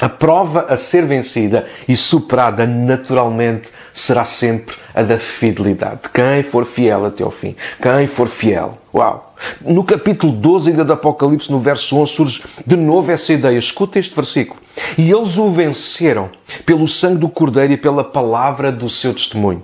A 0.01 0.07
prova 0.07 0.67
a 0.69 0.77
ser 0.77 1.05
vencida 1.05 1.67
e 1.87 1.95
superada 1.97 2.65
naturalmente 2.65 3.71
será 3.91 4.23
sempre 4.23 4.75
a 4.95 5.03
da 5.03 5.19
fidelidade. 5.19 6.09
Quem 6.13 6.41
for 6.41 6.65
fiel 6.65 7.05
até 7.05 7.23
ao 7.23 7.31
fim. 7.31 7.55
Quem 7.81 8.07
for 8.07 8.27
fiel. 8.29 8.77
Uau! 8.93 9.35
No 9.61 9.83
capítulo 9.83 10.31
12 10.31 10.71
ainda 10.71 10.85
do 10.85 10.93
Apocalipse, 10.93 11.51
no 11.51 11.59
verso 11.59 11.97
11, 11.97 12.11
surge 12.11 12.43
de 12.65 12.77
novo 12.77 13.11
essa 13.11 13.33
ideia. 13.33 13.57
Escuta 13.57 13.99
este 13.99 14.15
versículo. 14.15 14.59
E 14.97 15.11
eles 15.11 15.37
o 15.37 15.49
venceram 15.49 16.29
pelo 16.65 16.87
sangue 16.87 17.19
do 17.19 17.29
Cordeiro 17.29 17.73
e 17.73 17.77
pela 17.77 18.03
palavra 18.03 18.71
do 18.71 18.87
seu 18.87 19.13
testemunho. 19.13 19.63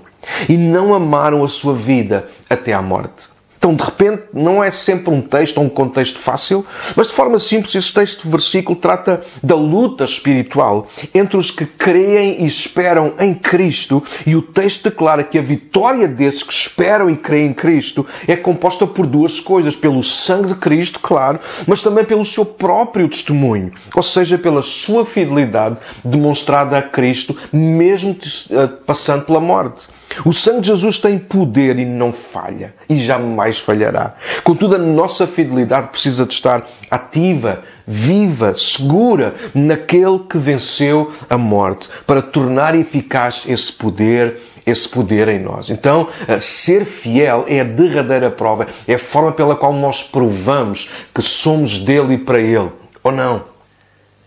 E 0.49 0.57
não 0.57 0.93
amaram 0.93 1.43
a 1.43 1.47
sua 1.47 1.73
vida 1.73 2.27
até 2.49 2.73
à 2.73 2.81
morte. 2.81 3.34
Então, 3.65 3.73
de 3.73 3.83
repente, 3.83 4.25
não 4.31 4.63
é 4.63 4.69
sempre 4.69 5.11
um 5.11 5.19
texto 5.19 5.57
ou 5.57 5.63
um 5.63 5.69
contexto 5.69 6.19
fácil, 6.19 6.63
mas 6.95 7.07
de 7.07 7.13
forma 7.13 7.39
simples, 7.39 7.73
este 7.73 7.95
texto, 7.95 8.29
versículo, 8.29 8.77
trata 8.77 9.23
da 9.41 9.55
luta 9.55 10.03
espiritual 10.03 10.87
entre 11.15 11.35
os 11.35 11.49
que 11.49 11.65
creem 11.65 12.43
e 12.43 12.45
esperam 12.45 13.15
em 13.19 13.33
Cristo, 13.33 14.03
e 14.23 14.35
o 14.35 14.41
texto 14.43 14.83
declara 14.83 15.23
que 15.23 15.39
a 15.39 15.41
vitória 15.41 16.07
desses 16.07 16.43
que 16.43 16.53
esperam 16.53 17.09
e 17.09 17.17
creem 17.17 17.47
em 17.47 17.53
Cristo 17.55 18.05
é 18.27 18.35
composta 18.35 18.85
por 18.85 19.07
duas 19.07 19.39
coisas: 19.39 19.75
pelo 19.75 20.03
sangue 20.03 20.49
de 20.49 20.55
Cristo, 20.55 20.99
claro, 20.99 21.39
mas 21.65 21.81
também 21.81 22.05
pelo 22.05 22.23
seu 22.23 22.45
próprio 22.45 23.09
testemunho, 23.09 23.71
ou 23.95 24.03
seja, 24.03 24.37
pela 24.37 24.61
sua 24.61 25.03
fidelidade 25.03 25.81
demonstrada 26.03 26.77
a 26.77 26.83
Cristo, 26.83 27.35
mesmo 27.51 28.15
eh, 28.51 28.67
passando 28.85 29.25
pela 29.25 29.39
morte. 29.39 29.87
O 30.23 30.31
sangue 30.31 30.61
de 30.61 30.67
Jesus 30.67 30.99
tem 30.99 31.17
poder 31.17 31.77
e 31.77 31.85
não 31.85 32.13
falha 32.13 32.73
e 32.87 32.95
jamais 32.95 33.59
falhará. 33.59 34.15
Contudo, 34.43 34.75
a 34.75 34.79
nossa 34.79 35.25
fidelidade 35.25 35.89
precisa 35.89 36.25
de 36.25 36.33
estar 36.33 36.65
ativa, 36.89 37.63
viva, 37.85 38.53
segura 38.53 39.35
naquele 39.53 40.19
que 40.19 40.37
venceu 40.37 41.11
a 41.29 41.37
morte 41.37 41.89
para 42.05 42.21
tornar 42.21 42.75
eficaz 42.75 43.43
esse 43.47 43.73
poder 43.73 44.37
esse 44.65 44.89
poder 44.89 45.27
em 45.27 45.39
nós. 45.39 45.69
Então, 45.69 46.07
ser 46.39 46.85
fiel 46.85 47.45
é 47.47 47.61
a 47.61 47.63
derradeira 47.63 48.31
prova, 48.31 48.65
é 48.87 48.95
a 48.95 48.99
forma 48.99 49.31
pela 49.31 49.55
qual 49.55 49.71
nós 49.71 50.01
provamos 50.01 50.89
que 51.13 51.21
somos 51.21 51.77
dele 51.77 52.15
e 52.15 52.17
para 52.17 52.39
ele, 52.39 52.71
ou 53.03 53.11
não. 53.11 53.43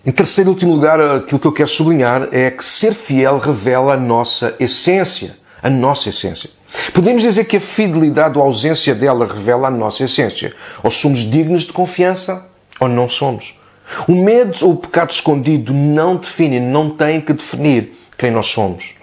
Em 0.06 0.12
terceiro 0.12 0.50
e 0.50 0.52
último 0.52 0.72
lugar, 0.72 1.00
aquilo 1.00 1.40
que 1.40 1.46
eu 1.46 1.52
quero 1.52 1.68
sublinhar 1.68 2.28
é 2.30 2.50
que 2.50 2.64
ser 2.64 2.94
fiel 2.94 3.38
revela 3.38 3.94
a 3.94 3.96
nossa 3.96 4.54
essência. 4.60 5.36
A 5.62 5.70
nossa 5.70 6.08
essência. 6.08 6.50
Podemos 6.92 7.22
dizer 7.22 7.44
que 7.44 7.56
a 7.56 7.60
fidelidade 7.60 8.38
ou 8.38 8.44
a 8.44 8.46
ausência 8.46 8.94
dela 8.94 9.26
revela 9.26 9.68
a 9.68 9.70
nossa 9.70 10.04
essência. 10.04 10.54
Ou 10.82 10.90
somos 10.90 11.20
dignos 11.20 11.62
de 11.62 11.72
confiança, 11.72 12.44
ou 12.78 12.88
não 12.88 13.08
somos. 13.08 13.58
O 14.06 14.12
medo 14.12 14.56
ou 14.62 14.72
o 14.72 14.76
pecado 14.76 15.10
escondido 15.10 15.72
não 15.72 16.16
definem, 16.16 16.60
não 16.60 16.90
têm 16.90 17.20
que 17.20 17.32
definir 17.32 17.92
quem 18.16 18.30
nós 18.30 18.46
somos. 18.46 18.94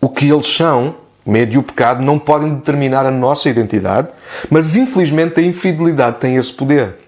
O 0.00 0.08
que 0.08 0.28
eles 0.28 0.46
são, 0.46 0.96
medo 1.24 1.54
e 1.54 1.58
o 1.58 1.62
pecado, 1.62 2.02
não 2.02 2.18
podem 2.18 2.54
determinar 2.54 3.06
a 3.06 3.10
nossa 3.10 3.48
identidade, 3.48 4.08
mas 4.50 4.76
infelizmente 4.76 5.40
a 5.40 5.42
infidelidade 5.42 6.18
tem 6.18 6.36
esse 6.36 6.52
poder. 6.52 7.05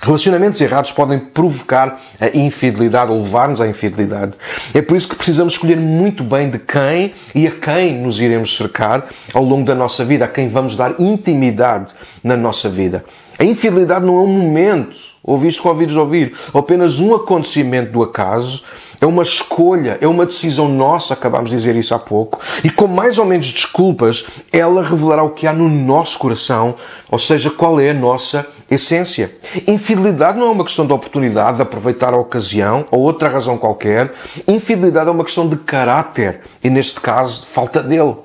Relacionamentos 0.00 0.60
errados 0.60 0.92
podem 0.92 1.18
provocar 1.18 2.00
a 2.20 2.36
infidelidade 2.36 3.10
ou 3.10 3.22
levar-nos 3.22 3.60
à 3.60 3.66
infidelidade. 3.66 4.32
É 4.74 4.82
por 4.82 4.96
isso 4.96 5.08
que 5.08 5.16
precisamos 5.16 5.54
escolher 5.54 5.76
muito 5.76 6.22
bem 6.22 6.50
de 6.50 6.58
quem 6.58 7.14
e 7.34 7.46
a 7.46 7.50
quem 7.50 7.94
nos 7.94 8.20
iremos 8.20 8.56
cercar 8.56 9.06
ao 9.32 9.42
longo 9.42 9.64
da 9.64 9.74
nossa 9.74 10.04
vida, 10.04 10.24
a 10.24 10.28
quem 10.28 10.48
vamos 10.48 10.76
dar 10.76 11.00
intimidade 11.00 11.94
na 12.22 12.36
nossa 12.36 12.68
vida. 12.68 13.04
A 13.38 13.44
infidelidade 13.44 14.04
não 14.04 14.16
é 14.16 14.20
um 14.20 14.28
momento, 14.28 14.96
ouviste 15.26 15.60
com 15.60 15.68
ouvidos 15.68 15.96
ouvir, 15.96 16.34
ou 16.52 16.60
apenas 16.60 17.00
um 17.00 17.14
acontecimento 17.14 17.90
do 17.90 18.02
acaso, 18.02 18.62
é 19.00 19.04
uma 19.04 19.22
escolha, 19.22 19.98
é 20.00 20.06
uma 20.06 20.24
decisão 20.24 20.68
nossa, 20.68 21.12
acabámos 21.12 21.50
de 21.50 21.56
dizer 21.56 21.76
isso 21.76 21.94
há 21.94 21.98
pouco, 21.98 22.40
e 22.64 22.70
com 22.70 22.86
mais 22.86 23.18
ou 23.18 23.26
menos 23.26 23.46
desculpas, 23.46 24.26
ela 24.50 24.82
revelará 24.82 25.22
o 25.22 25.30
que 25.30 25.46
há 25.46 25.52
no 25.52 25.68
nosso 25.68 26.18
coração, 26.18 26.74
ou 27.10 27.18
seja, 27.18 27.50
qual 27.50 27.78
é 27.78 27.90
a 27.90 27.94
nossa 27.94 28.46
essência. 28.70 29.36
Infidelidade 29.66 30.38
não 30.38 30.48
é 30.48 30.50
uma 30.50 30.64
questão 30.64 30.86
de 30.86 30.92
oportunidade, 30.92 31.56
de 31.56 31.62
aproveitar 31.62 32.14
a 32.14 32.16
ocasião 32.16 32.86
ou 32.90 33.00
outra 33.00 33.28
razão 33.28 33.58
qualquer. 33.58 34.12
Infidelidade 34.48 35.08
é 35.08 35.12
uma 35.12 35.24
questão 35.24 35.48
de 35.48 35.56
caráter 35.56 36.40
e, 36.62 36.70
neste 36.70 37.00
caso, 37.00 37.46
falta 37.52 37.82
dele. 37.82 38.16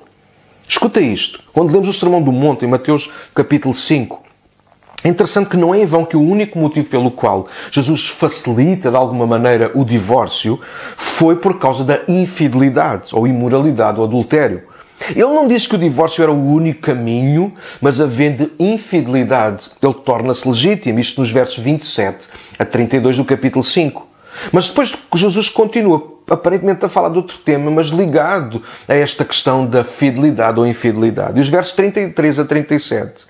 Escuta 0.66 1.00
isto. 1.00 1.40
Quando 1.52 1.72
lemos 1.72 1.88
o 1.88 1.92
Sermão 1.92 2.22
do 2.22 2.32
Monte, 2.32 2.64
em 2.64 2.68
Mateus 2.68 3.10
capítulo 3.34 3.74
5, 3.74 4.21
é 5.04 5.08
interessante 5.08 5.50
que 5.50 5.56
não 5.56 5.74
é 5.74 5.80
em 5.80 5.86
vão 5.86 6.04
que 6.04 6.16
o 6.16 6.20
único 6.20 6.58
motivo 6.58 6.88
pelo 6.88 7.10
qual 7.10 7.48
Jesus 7.70 8.08
facilita 8.08 8.90
de 8.90 8.96
alguma 8.96 9.26
maneira 9.26 9.70
o 9.74 9.84
divórcio 9.84 10.60
foi 10.96 11.36
por 11.36 11.58
causa 11.58 11.82
da 11.82 12.00
infidelidade, 12.06 13.10
ou 13.12 13.26
imoralidade, 13.26 13.98
ou 13.98 14.04
adultério. 14.04 14.62
Ele 15.10 15.24
não 15.24 15.48
diz 15.48 15.66
que 15.66 15.74
o 15.74 15.78
divórcio 15.78 16.22
era 16.22 16.30
o 16.30 16.52
único 16.52 16.80
caminho, 16.80 17.52
mas 17.80 18.00
havendo 18.00 18.52
infidelidade, 18.58 19.70
ele 19.82 19.94
torna-se 19.94 20.48
legítimo. 20.48 21.00
Isto 21.00 21.20
nos 21.20 21.30
versos 21.30 21.58
27 21.58 22.28
a 22.56 22.64
32 22.64 23.16
do 23.16 23.24
capítulo 23.24 23.64
5. 23.64 24.11
Mas 24.50 24.68
depois 24.68 24.94
Jesus 25.14 25.48
continua, 25.48 26.12
aparentemente 26.28 26.84
a 26.84 26.88
falar 26.88 27.10
de 27.10 27.16
outro 27.16 27.38
tema, 27.38 27.70
mas 27.70 27.88
ligado 27.88 28.62
a 28.88 28.94
esta 28.94 29.24
questão 29.24 29.66
da 29.66 29.84
fidelidade 29.84 30.58
ou 30.58 30.66
infidelidade. 30.66 31.38
E 31.38 31.40
os 31.40 31.48
versos 31.48 31.72
33 31.74 32.38
a 32.38 32.44
37. 32.44 33.26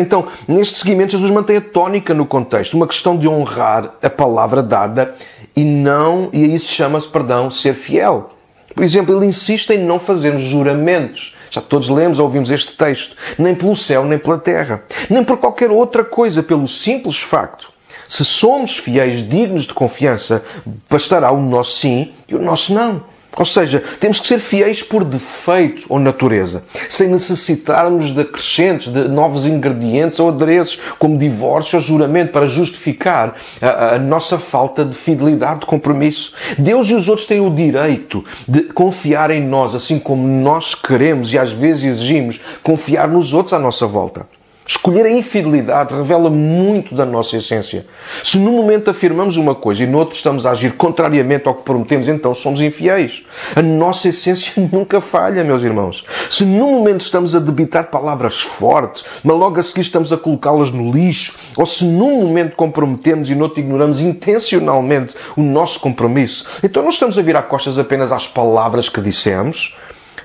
então, 0.00 0.26
neste 0.46 0.78
seguimento, 0.78 1.12
Jesus 1.12 1.30
mantém 1.30 1.56
a 1.56 1.60
tónica 1.60 2.12
no 2.12 2.26
contexto, 2.26 2.74
uma 2.74 2.86
questão 2.86 3.16
de 3.16 3.28
honrar 3.28 3.90
a 4.02 4.10
palavra 4.10 4.62
dada 4.62 5.14
e 5.54 5.64
não, 5.64 6.28
e 6.32 6.44
aí 6.44 6.58
se 6.58 6.66
chama-se, 6.66 7.08
perdão, 7.08 7.50
ser 7.50 7.74
fiel. 7.74 8.30
Por 8.74 8.84
exemplo, 8.84 9.16
ele 9.16 9.24
insiste 9.24 9.70
em 9.70 9.78
não 9.78 9.98
fazermos 9.98 10.42
juramentos. 10.42 11.34
Já 11.50 11.62
todos 11.62 11.88
lemos 11.88 12.18
ou 12.18 12.26
ouvimos 12.26 12.50
este 12.50 12.76
texto. 12.76 13.16
Nem 13.38 13.54
pelo 13.54 13.74
céu, 13.74 14.04
nem 14.04 14.18
pela 14.18 14.36
terra. 14.36 14.82
Nem 15.08 15.24
por 15.24 15.38
qualquer 15.38 15.70
outra 15.70 16.04
coisa, 16.04 16.42
pelo 16.42 16.68
simples 16.68 17.18
facto. 17.18 17.70
Se 18.08 18.24
somos 18.24 18.76
fiéis, 18.76 19.28
dignos 19.28 19.64
de 19.64 19.74
confiança, 19.74 20.44
bastará 20.88 21.30
o 21.32 21.40
nosso 21.40 21.78
sim 21.78 22.12
e 22.28 22.34
o 22.34 22.42
nosso 22.42 22.74
não. 22.74 23.02
Ou 23.36 23.44
seja, 23.44 23.82
temos 24.00 24.18
que 24.18 24.26
ser 24.26 24.38
fiéis 24.38 24.82
por 24.82 25.04
defeito 25.04 25.84
ou 25.90 25.98
natureza, 25.98 26.64
sem 26.88 27.08
necessitarmos 27.08 28.14
de 28.14 28.22
acrescentes, 28.22 28.90
de 28.90 29.08
novos 29.08 29.44
ingredientes 29.44 30.18
ou 30.18 30.30
adereços, 30.30 30.80
como 30.98 31.18
divórcio 31.18 31.78
ou 31.78 31.84
juramento, 31.84 32.32
para 32.32 32.46
justificar 32.46 33.36
a, 33.60 33.96
a, 33.96 33.98
nossa 33.98 34.38
falta 34.38 34.86
de 34.86 34.94
fidelidade, 34.94 35.60
de 35.60 35.66
compromisso. 35.66 36.32
Deus 36.56 36.88
e 36.88 36.94
os 36.94 37.08
outros 37.08 37.26
têm 37.26 37.40
o 37.40 37.54
direito 37.54 38.24
de 38.48 38.62
confiar 38.62 39.30
em 39.30 39.46
nós, 39.46 39.74
assim 39.74 39.98
como 39.98 40.26
nós 40.26 40.74
queremos 40.74 41.30
e 41.34 41.38
às 41.38 41.52
vezes 41.52 41.84
exigimos 41.84 42.40
confiar 42.62 43.06
nos 43.06 43.34
outros 43.34 43.52
à 43.52 43.58
nossa 43.58 43.86
volta. 43.86 44.35
Escolher 44.68 45.06
a 45.06 45.10
infidelidade 45.10 45.94
revela 45.94 46.28
muito 46.28 46.92
da 46.92 47.06
nossa 47.06 47.36
essência. 47.36 47.86
Se 48.24 48.36
num 48.36 48.50
momento 48.50 48.90
afirmamos 48.90 49.36
uma 49.36 49.54
coisa 49.54 49.84
e 49.84 49.86
no 49.86 49.98
outro 49.98 50.16
estamos 50.16 50.44
a 50.44 50.50
agir 50.50 50.72
contrariamente 50.72 51.46
ao 51.46 51.54
que 51.54 51.62
prometemos, 51.62 52.08
então 52.08 52.34
somos 52.34 52.60
infiéis. 52.60 53.24
A 53.54 53.62
nossa 53.62 54.08
essência 54.08 54.54
nunca 54.72 55.00
falha, 55.00 55.44
meus 55.44 55.62
irmãos. 55.62 56.04
Se 56.28 56.44
num 56.44 56.72
momento 56.72 57.02
estamos 57.02 57.32
a 57.36 57.38
debitar 57.38 57.90
palavras 57.92 58.40
fortes, 58.40 59.04
mas 59.22 59.36
logo 59.36 59.60
a 59.60 59.62
seguir 59.62 59.82
estamos 59.82 60.12
a 60.12 60.16
colocá-las 60.16 60.72
no 60.72 60.90
lixo, 60.90 61.36
ou 61.56 61.64
se 61.64 61.84
num 61.84 62.20
momento 62.20 62.56
comprometemos 62.56 63.30
e 63.30 63.36
no 63.36 63.44
outro 63.44 63.60
ignoramos 63.60 64.00
intencionalmente 64.00 65.14
o 65.36 65.42
nosso 65.42 65.78
compromisso, 65.78 66.44
então 66.64 66.82
não 66.82 66.90
estamos 66.90 67.16
a 67.16 67.22
virar 67.22 67.42
costas 67.42 67.78
apenas 67.78 68.10
às 68.10 68.26
palavras 68.26 68.88
que 68.88 69.00
dissemos, 69.00 69.76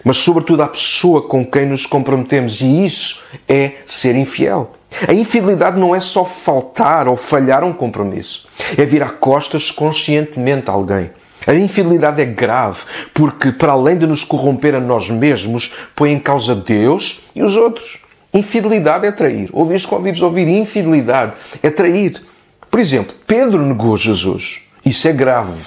mas 0.04 0.18
sobretudo 0.18 0.64
à 0.64 0.68
pessoa 0.68 1.28
com 1.28 1.46
quem 1.46 1.66
nos 1.66 1.86
comprometemos, 1.86 2.62
e 2.62 2.86
isso 2.86 3.24
é 3.48 3.74
ser 3.86 4.16
infiel. 4.16 4.74
A 5.08 5.14
infidelidade 5.14 5.80
não 5.80 5.96
é 5.96 6.00
só 6.00 6.26
faltar 6.26 7.08
ou 7.08 7.16
falhar 7.16 7.64
um 7.64 7.74
compromisso, 7.74 8.48
é 8.78 8.86
virar 8.86 9.12
costas 9.20 9.72
conscientemente 9.72 10.70
a 10.70 10.74
alguém. 10.74 11.10
A 11.48 11.56
infidelidade 11.56 12.22
é 12.22 12.26
grave 12.26 12.82
porque, 13.14 13.52
para 13.52 13.72
além 13.72 13.98
de 13.98 14.06
nos 14.06 14.24
corromper 14.24 14.76
a 14.76 14.80
nós 14.80 15.10
mesmos, 15.10 15.74
põe 15.96 16.12
em 16.12 16.20
causa 16.20 16.54
Deus 16.54 17.22
e 17.36 17.42
os 17.42 17.56
outros. 17.56 18.00
Infidelidade 18.34 19.08
é 19.08 19.12
trair. 19.12 19.50
Ouviste 19.52 19.88
com 19.88 19.96
ouvidos 19.96 20.22
ouvir 20.22 20.48
infidelidade 20.48 21.34
é 21.64 21.70
trair. 21.70 22.22
Por 22.70 22.80
exemplo, 22.80 23.16
Pedro 23.26 23.66
negou 23.66 23.98
Jesus. 23.98 24.62
Isso 24.86 25.08
é 25.08 25.12
grave. 25.12 25.64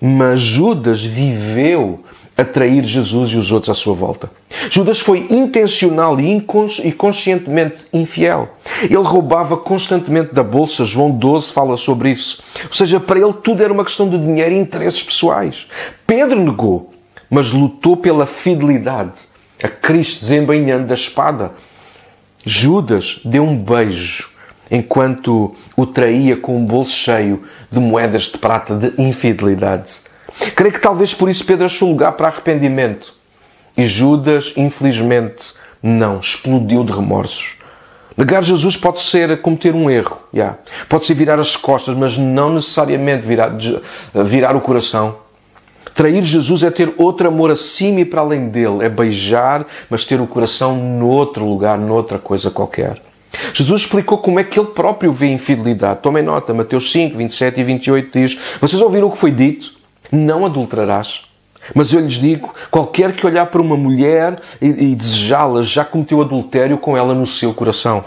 Mas 0.00 0.40
Judas 0.40 1.04
viveu 1.04 2.04
atrair 2.36 2.84
Jesus 2.84 3.30
e 3.30 3.36
os 3.36 3.52
outros 3.52 3.70
à 3.70 3.74
sua 3.74 3.94
volta. 3.94 4.30
Judas 4.70 5.00
foi 5.00 5.26
intencional 5.30 6.18
e, 6.20 6.44
e 6.84 6.92
conscientemente 6.92 7.86
infiel. 7.92 8.56
Ele 8.82 8.96
roubava 8.96 9.56
constantemente 9.56 10.34
da 10.34 10.42
bolsa. 10.42 10.84
João 10.84 11.10
12 11.10 11.52
fala 11.52 11.76
sobre 11.76 12.10
isso. 12.10 12.42
Ou 12.64 12.72
seja, 12.72 12.98
para 12.98 13.20
ele 13.20 13.34
tudo 13.34 13.62
era 13.62 13.72
uma 13.72 13.84
questão 13.84 14.08
de 14.08 14.18
dinheiro 14.18 14.54
e 14.54 14.58
interesses 14.58 15.02
pessoais. 15.02 15.66
Pedro 16.06 16.40
negou, 16.40 16.92
mas 17.30 17.52
lutou 17.52 17.96
pela 17.96 18.26
fidelidade 18.26 19.22
a 19.62 19.68
Cristo 19.68 20.20
desembainhando 20.20 20.88
da 20.88 20.94
espada. 20.94 21.52
Judas 22.44 23.20
deu 23.24 23.44
um 23.44 23.56
beijo 23.56 24.30
enquanto 24.70 25.54
o 25.76 25.86
traía 25.86 26.36
com 26.36 26.56
um 26.56 26.64
bolso 26.64 26.94
cheio 26.96 27.44
de 27.70 27.78
moedas 27.78 28.24
de 28.24 28.38
prata 28.38 28.74
de 28.74 29.00
infidelidade. 29.00 30.00
Creio 30.54 30.72
que 30.72 30.80
talvez 30.80 31.14
por 31.14 31.28
isso 31.28 31.44
Pedro 31.44 31.66
achou 31.66 31.88
lugar 31.88 32.12
para 32.12 32.28
arrependimento. 32.28 33.14
E 33.76 33.86
Judas, 33.86 34.52
infelizmente, 34.56 35.54
não. 35.82 36.18
Explodiu 36.18 36.84
de 36.84 36.92
remorsos. 36.92 37.56
Negar 38.16 38.44
Jesus 38.44 38.76
pode 38.76 39.00
ser 39.00 39.40
cometer 39.40 39.74
um 39.74 39.90
erro, 39.90 40.20
yeah. 40.32 40.56
pode 40.88 41.04
ser 41.04 41.14
virar 41.14 41.40
as 41.40 41.56
costas, 41.56 41.96
mas 41.96 42.16
não 42.16 42.54
necessariamente 42.54 43.26
virar, 43.26 43.52
virar 44.14 44.54
o 44.54 44.60
coração. 44.60 45.16
Trair 45.96 46.24
Jesus 46.24 46.62
é 46.62 46.70
ter 46.70 46.94
outro 46.96 47.26
amor 47.26 47.50
acima 47.50 48.00
e 48.00 48.04
para 48.04 48.20
além 48.20 48.48
dele, 48.48 48.84
é 48.84 48.88
beijar, 48.88 49.66
mas 49.90 50.04
ter 50.04 50.20
o 50.20 50.28
coração 50.28 50.76
noutro 50.76 51.44
lugar, 51.44 51.76
noutra 51.76 52.16
coisa 52.16 52.52
qualquer. 52.52 53.02
Jesus 53.52 53.82
explicou 53.82 54.18
como 54.18 54.38
é 54.38 54.44
que 54.44 54.60
ele 54.60 54.68
próprio 54.68 55.12
vê 55.12 55.26
infidelidade. 55.26 56.00
Tomem 56.00 56.22
nota, 56.22 56.54
Mateus 56.54 56.92
5, 56.92 57.16
27 57.16 57.60
e 57.60 57.64
28 57.64 58.18
diz: 58.18 58.38
Vocês 58.60 58.80
ouviram 58.80 59.08
o 59.08 59.10
que 59.10 59.18
foi 59.18 59.32
dito? 59.32 59.72
Não 60.10 60.44
adulterarás. 60.44 61.24
Mas 61.74 61.92
eu 61.92 62.00
lhes 62.00 62.14
digo: 62.14 62.54
qualquer 62.70 63.14
que 63.14 63.26
olhar 63.26 63.46
para 63.46 63.62
uma 63.62 63.76
mulher 63.76 64.38
e, 64.60 64.66
e 64.66 64.94
desejá-la 64.94 65.62
já 65.62 65.84
cometeu 65.84 66.20
adultério 66.20 66.76
com 66.76 66.96
ela 66.96 67.14
no 67.14 67.26
seu 67.26 67.54
coração. 67.54 68.04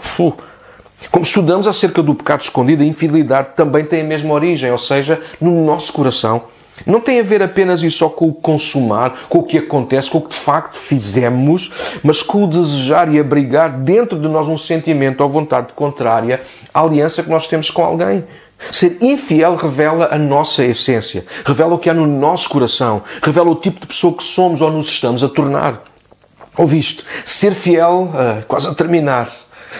Como 1.10 1.24
estudamos 1.24 1.66
acerca 1.66 2.02
do 2.02 2.14
pecado 2.14 2.42
escondido, 2.42 2.82
a 2.82 2.86
infidelidade 2.86 3.50
também 3.54 3.84
tem 3.84 4.02
a 4.02 4.04
mesma 4.04 4.34
origem, 4.34 4.70
ou 4.70 4.78
seja, 4.78 5.20
no 5.40 5.64
nosso 5.64 5.92
coração. 5.92 6.42
Não 6.86 7.00
tem 7.00 7.18
a 7.18 7.22
ver 7.22 7.42
apenas 7.42 7.82
e 7.82 7.90
só 7.90 8.08
com 8.08 8.28
o 8.28 8.34
consumar, 8.34 9.26
com 9.28 9.38
o 9.38 9.42
que 9.42 9.58
acontece, 9.58 10.10
com 10.10 10.18
o 10.18 10.22
que 10.22 10.30
de 10.30 10.36
facto 10.36 10.76
fizemos, 10.76 11.98
mas 12.04 12.22
com 12.22 12.44
o 12.44 12.46
desejar 12.46 13.12
e 13.12 13.18
abrigar 13.18 13.70
dentro 13.80 14.18
de 14.18 14.28
nós 14.28 14.48
um 14.48 14.56
sentimento 14.56 15.20
ou 15.20 15.28
vontade 15.28 15.72
contrária 15.72 16.42
à 16.72 16.80
aliança 16.80 17.22
que 17.22 17.30
nós 17.30 17.48
temos 17.48 17.70
com 17.70 17.82
alguém 17.82 18.24
Ser 18.70 18.98
infiel 19.00 19.56
revela 19.56 20.08
a 20.12 20.18
nossa 20.18 20.64
essência, 20.64 21.24
revela 21.44 21.74
o 21.74 21.78
que 21.78 21.88
há 21.88 21.94
no 21.94 22.06
nosso 22.06 22.48
coração, 22.48 23.02
revela 23.22 23.50
o 23.50 23.54
tipo 23.54 23.80
de 23.80 23.86
pessoa 23.86 24.16
que 24.16 24.24
somos 24.24 24.60
ou 24.60 24.70
nos 24.70 24.88
estamos 24.88 25.22
a 25.22 25.28
tornar. 25.28 25.82
Ouviste? 26.56 27.04
Ser 27.24 27.54
fiel, 27.54 28.10
uh, 28.12 28.44
quase 28.46 28.66
a 28.66 28.74
terminar. 28.74 29.30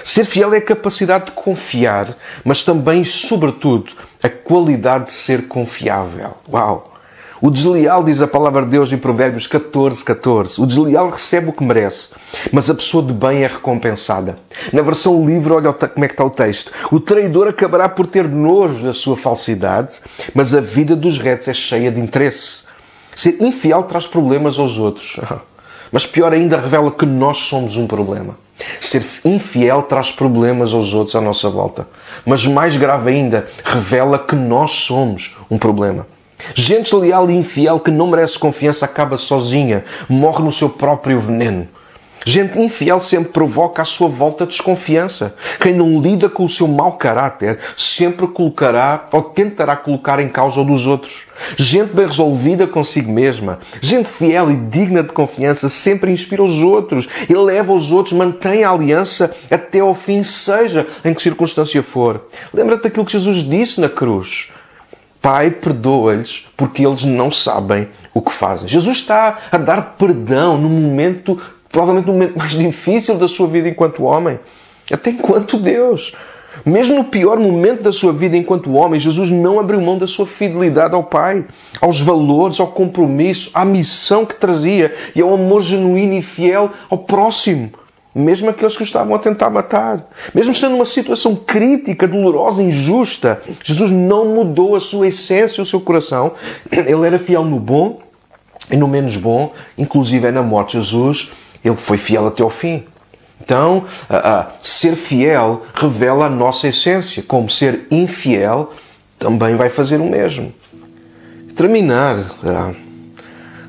Ser 0.05 0.25
fiel 0.25 0.55
é 0.55 0.59
a 0.59 0.62
capacidade 0.62 1.27
de 1.27 1.33
confiar, 1.33 2.17
mas 2.45 2.62
também, 2.62 3.03
sobretudo, 3.05 3.93
a 4.23 4.29
qualidade 4.29 5.07
de 5.07 5.12
ser 5.12 5.49
confiável. 5.49 6.35
Uau! 6.49 6.98
O 7.40 7.51
desleal, 7.51 8.03
diz 8.03 8.20
a 8.20 8.27
palavra 8.27 8.62
de 8.62 8.70
Deus 8.70 8.90
em 8.90 8.98
Provérbios 8.98 9.46
14, 9.46 10.03
14. 10.03 10.61
O 10.61 10.66
desleal 10.66 11.09
recebe 11.09 11.51
o 11.51 11.53
que 11.53 11.62
merece, 11.62 12.11
mas 12.53 12.68
a 12.68 12.74
pessoa 12.74 13.05
de 13.05 13.12
bem 13.12 13.44
é 13.44 13.46
recompensada. 13.46 14.37
Na 14.72 14.83
versão 14.83 15.24
livre, 15.24 15.53
olha 15.53 15.72
como 15.72 16.05
é 16.05 16.09
que 16.09 16.14
está 16.14 16.24
o 16.24 16.31
texto. 16.31 16.72
O 16.90 16.98
traidor 16.98 17.46
acabará 17.46 17.88
por 17.88 18.09
ter 18.09 18.29
nojo 18.29 18.85
da 18.85 18.92
sua 18.92 19.16
falsidade, 19.16 20.01
mas 20.35 20.53
a 20.53 20.61
vida 20.61 20.96
dos 20.96 21.18
retos 21.18 21.46
é 21.46 21.55
cheia 21.55 21.92
de 21.92 22.01
interesse. 22.01 22.64
Ser 23.14 23.40
infiel 23.40 23.85
traz 23.85 24.07
problemas 24.07 24.59
aos 24.59 24.79
outros. 24.79 25.18
Mas 25.90 26.05
pior 26.05 26.35
ainda, 26.35 26.61
revela 26.61 26.90
que 26.90 27.07
nós 27.07 27.38
somos 27.38 27.79
um 27.79 27.87
problema. 27.87 28.37
Ser 28.79 29.03
infiel 29.24 29.83
traz 29.83 30.12
problemas 30.12 30.74
aos 30.74 30.92
outros 30.92 31.16
à 31.16 31.20
nossa 31.20 31.48
volta. 31.48 31.88
Mas 32.27 32.44
mais 32.44 32.77
grave 32.77 33.11
ainda, 33.11 33.48
revela 33.64 34.18
que 34.18 34.37
nós 34.37 34.70
somos 34.70 35.35
um 35.51 35.57
problema. 35.57 36.07
Gente 36.55 36.94
leal 36.94 37.31
e 37.31 37.37
infiel 37.37 37.81
que 37.81 37.90
não 37.90 38.07
merece 38.07 38.38
confiança 38.38 38.85
acaba 38.85 39.16
sozinha, 39.16 39.85
morre 40.09 40.42
no 40.42 40.53
seu 40.53 40.70
próprio 40.70 41.20
veneno. 41.20 41.68
Gente 42.24 42.59
infiel 42.59 43.01
sempre 43.01 43.33
provoca 43.33 43.81
à 43.81 43.85
sua 43.85 44.09
volta 44.09 44.44
desconfiança. 44.44 45.35
Quem 45.61 45.72
não 45.72 46.01
lida 46.01 46.29
com 46.29 46.44
o 46.44 46.48
seu 46.48 46.68
mau 46.68 46.92
caráter 46.92 47.59
sempre 47.77 48.27
colocará 48.27 49.09
ou 49.12 49.22
tentará 49.22 49.74
colocar 49.77 50.20
em 50.20 50.29
causa 50.29 50.61
o 50.61 50.64
dos 50.64 50.87
outros. 50.87 51.27
Gente 51.57 51.94
bem 51.94 52.07
resolvida 52.07 52.66
consigo 52.66 53.11
mesma, 53.11 53.61
gente 53.81 54.11
fiel 54.11 54.51
e 54.51 54.57
digna 54.57 55.03
de 55.03 55.12
confiança, 55.12 55.68
sempre 55.68 56.12
inspira 56.12 56.42
os 56.42 56.62
outros, 56.62 57.09
eleva 57.31 57.72
os 57.72 57.92
outros, 57.92 58.12
mantém 58.12 58.64
a 58.64 58.70
aliança 58.70 59.35
até 59.51 59.79
ao 59.79 59.94
fim, 59.94 60.22
seja 60.22 60.87
em 61.05 61.14
que 61.14 61.22
circunstância 61.22 61.83
for. 61.83 62.27
Lembra-te 62.53 62.83
daquilo 62.83 63.07
que 63.07 63.12
Jesus 63.12 63.48
disse 63.48 63.81
na 63.81 63.88
cruz. 63.88 64.48
Pai, 65.20 65.50
perdoa-lhes 65.50 66.46
porque 66.57 66.87
eles 66.87 67.04
não 67.04 67.31
sabem 67.31 67.88
o 68.14 68.22
que 68.22 68.33
fazem. 68.33 68.68
Jesus 68.68 68.98
está 68.98 69.38
a 69.50 69.59
dar 69.59 69.96
perdão 69.98 70.57
no 70.57 70.68
momento, 70.68 71.40
provavelmente 71.70 72.07
no 72.07 72.12
momento 72.12 72.38
mais 72.38 72.52
difícil 72.52 73.16
da 73.16 73.28
sua 73.28 73.46
vida 73.46 73.68
enquanto 73.68 74.04
homem, 74.04 74.38
até 74.90 75.11
enquanto 75.11 75.59
Deus. 75.59 76.14
Mesmo 76.64 76.96
no 76.96 77.04
pior 77.04 77.38
momento 77.38 77.83
da 77.83 77.92
sua 77.92 78.12
vida 78.12 78.37
enquanto 78.37 78.72
homem, 78.72 78.98
Jesus 78.98 79.31
não 79.31 79.61
abriu 79.61 79.81
mão 79.81 79.98
da 79.98 80.07
sua 80.07 80.26
fidelidade 80.26 80.94
ao 80.94 81.04
Pai, 81.04 81.44
aos 81.81 82.00
valores, 82.00 82.59
ao 82.59 82.68
compromisso, 82.68 83.50
à 83.54 83.64
missão 83.64 84.24
que 84.24 84.35
trazia 84.35 84.94
e 85.14 85.20
ao 85.20 85.35
amor 85.35 85.62
genuíno 85.62 86.14
e 86.14 86.22
fiel 86.22 86.70
ao 86.90 86.98
próximo 86.98 87.70
mesmo 88.18 88.50
aqueles 88.50 88.76
que 88.76 88.83
o 88.83 88.85
estavam 88.85 89.14
a 89.14 89.18
tentar 89.18 89.48
matar. 89.50 90.07
Mesmo 90.35 90.52
estando 90.52 90.72
numa 90.72 90.85
situação 90.85 91.35
crítica, 91.35 92.07
dolorosa, 92.07 92.62
injusta, 92.62 93.40
Jesus 93.62 93.90
não 93.90 94.26
mudou 94.35 94.74
a 94.76 94.81
sua 94.81 95.09
essência, 95.09 95.62
o 95.62 95.66
seu 95.66 95.81
coração. 95.81 96.33
Ele 96.70 97.07
era 97.07 97.18
fiel 97.18 97.44
no 97.44 97.59
bom 97.59 98.00
e 98.70 98.76
no 98.76 98.87
menos 98.87 99.16
bom, 99.16 99.52
inclusive 99.78 100.26
é 100.26 100.31
na 100.31 100.42
morte 100.42 100.72
de 100.72 100.83
Jesus, 100.83 101.33
ele 101.64 101.76
foi 101.76 101.96
fiel 101.96 102.26
até 102.26 102.42
ao 102.42 102.50
fim. 102.50 102.85
Então, 103.40 103.85
ser 104.61 104.94
fiel 104.94 105.62
revela 105.72 106.26
a 106.26 106.28
nossa 106.28 106.68
essência, 106.68 107.22
como 107.22 107.48
ser 107.48 107.87
infiel 107.90 108.72
também 109.18 109.57
vai 109.57 109.68
fazer 109.68 110.00
o 110.00 110.04
mesmo. 110.04 110.52
Terminar. 111.57 112.18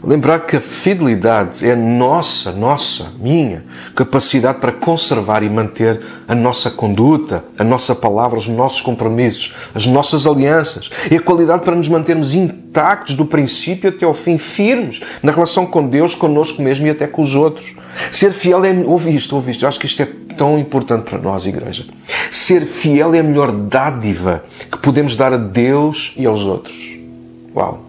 Lembrar 0.02 0.46
que 0.46 0.56
a 0.56 0.62
fidelidade 0.62 1.68
é 1.68 1.76
nossa, 1.76 2.54
nossa, 2.54 3.12
minha 3.20 3.66
capacidade 3.94 4.60
para 4.60 4.72
conservar 4.72 5.44
e 5.44 5.50
manter 5.50 6.02
a 6.26 6.34
nossa 6.34 6.72
conduta, 6.72 7.44
a 7.58 7.66
nossa 7.66 7.94
palavra, 7.94 8.40
os 8.40 8.48
nossos 8.48 8.80
compromissos, 8.80 9.56
as 9.76 9.86
nossas 9.86 10.26
alianças. 10.26 10.90
É 11.12 11.18
a 11.18 11.22
qualidade 11.22 11.66
para 11.66 11.76
nos 11.76 11.90
mantermos 11.90 12.34
intactos 12.34 13.14
do 13.14 13.26
princípio 13.26 13.90
até 13.90 14.06
ao 14.06 14.14
fim, 14.14 14.38
firmes 14.38 15.02
na 15.22 15.34
relação 15.34 15.66
com 15.66 15.86
Deus, 15.86 16.16
connosco 16.16 16.62
mesmo 16.62 16.88
e 16.88 16.92
até 16.92 17.06
com 17.06 17.22
os 17.22 17.36
outros. 17.36 17.76
Ser 18.10 18.32
fiel 18.32 18.64
é. 18.64 18.72
Ouve 18.86 19.14
isto, 19.14 19.36
ouve 19.36 19.52
isto. 19.52 19.66
Eu 19.66 19.70
acho 19.70 19.80
que 19.80 19.86
isto 19.86 20.02
é 20.02 20.08
tão 20.38 20.58
importante 20.58 21.04
para 21.04 21.20
nós, 21.20 21.46
igreja. 21.46 21.86
Ser 22.32 22.66
fiel 22.66 23.14
é 23.14 23.20
a 23.20 23.24
melhor 23.24 23.52
dádiva 23.52 24.46
que 24.72 24.78
podemos 24.78 25.18
dar 25.18 25.34
a 25.34 25.38
Deus 25.38 26.14
e 26.16 26.26
aos 26.26 26.46
outros. 26.46 26.78
Uau! 27.54 27.89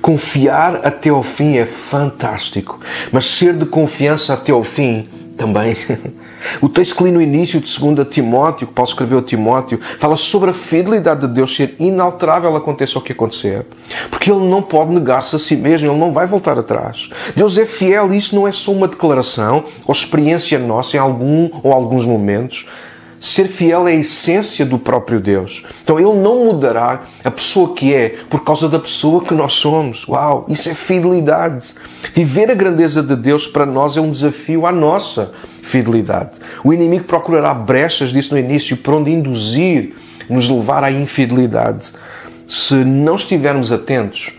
Confiar 0.00 0.80
até 0.84 1.10
ao 1.10 1.22
fim 1.22 1.56
é 1.56 1.66
fantástico, 1.66 2.80
mas 3.12 3.24
ser 3.24 3.54
de 3.54 3.66
confiança 3.66 4.34
até 4.34 4.52
ao 4.52 4.64
fim 4.64 5.08
também. 5.36 5.76
O 6.60 6.68
texto 6.68 6.96
que 6.96 7.04
li 7.04 7.10
no 7.10 7.20
início 7.20 7.60
de 7.60 7.80
2 7.80 8.08
Timóteo, 8.08 8.66
que 8.66 8.72
Paulo 8.72 8.88
escreveu 8.88 9.18
a 9.18 9.22
Timóteo, 9.22 9.78
fala 9.98 10.16
sobre 10.16 10.50
a 10.50 10.54
fidelidade 10.54 11.26
de 11.26 11.28
Deus 11.28 11.54
ser 11.54 11.74
inalterável 11.78 12.54
aconteça 12.56 12.98
o 12.98 13.02
que 13.02 13.12
acontecer. 13.12 13.66
Porque 14.10 14.30
Ele 14.30 14.48
não 14.48 14.62
pode 14.62 14.90
negar-se 14.90 15.36
a 15.36 15.38
si 15.38 15.56
mesmo, 15.56 15.90
Ele 15.90 15.98
não 15.98 16.12
vai 16.12 16.26
voltar 16.26 16.58
atrás. 16.58 17.10
Deus 17.36 17.58
é 17.58 17.66
fiel 17.66 18.12
e 18.12 18.16
isso 18.16 18.34
não 18.34 18.48
é 18.48 18.52
só 18.52 18.72
uma 18.72 18.88
declaração 18.88 19.64
ou 19.86 19.92
experiência 19.92 20.58
nossa 20.58 20.96
em 20.96 21.00
algum 21.00 21.50
ou 21.62 21.72
alguns 21.72 22.06
momentos. 22.06 22.66
Ser 23.20 23.48
fiel 23.48 23.86
é 23.86 23.92
a 23.92 23.96
essência 23.96 24.64
do 24.64 24.78
próprio 24.78 25.20
Deus. 25.20 25.62
Então 25.84 26.00
Ele 26.00 26.18
não 26.18 26.46
mudará 26.46 27.02
a 27.22 27.30
pessoa 27.30 27.74
que 27.74 27.92
é 27.92 28.16
por 28.30 28.42
causa 28.42 28.66
da 28.66 28.78
pessoa 28.78 29.22
que 29.22 29.34
nós 29.34 29.52
somos. 29.52 30.08
Uau, 30.08 30.46
isso 30.48 30.70
é 30.70 30.74
fidelidade. 30.74 31.74
Viver 32.14 32.50
a 32.50 32.54
grandeza 32.54 33.02
de 33.02 33.14
Deus 33.14 33.46
para 33.46 33.66
nós 33.66 33.98
é 33.98 34.00
um 34.00 34.10
desafio 34.10 34.64
à 34.64 34.72
nossa 34.72 35.34
fidelidade. 35.60 36.38
O 36.64 36.72
inimigo 36.72 37.04
procurará 37.04 37.52
brechas, 37.52 38.08
disse 38.08 38.32
no 38.32 38.38
início, 38.38 38.78
por 38.78 38.94
onde 38.94 39.10
induzir, 39.10 39.94
nos 40.26 40.48
levar 40.48 40.82
à 40.82 40.90
infidelidade. 40.90 41.92
Se 42.48 42.74
não 42.74 43.16
estivermos 43.16 43.70
atentos, 43.70 44.32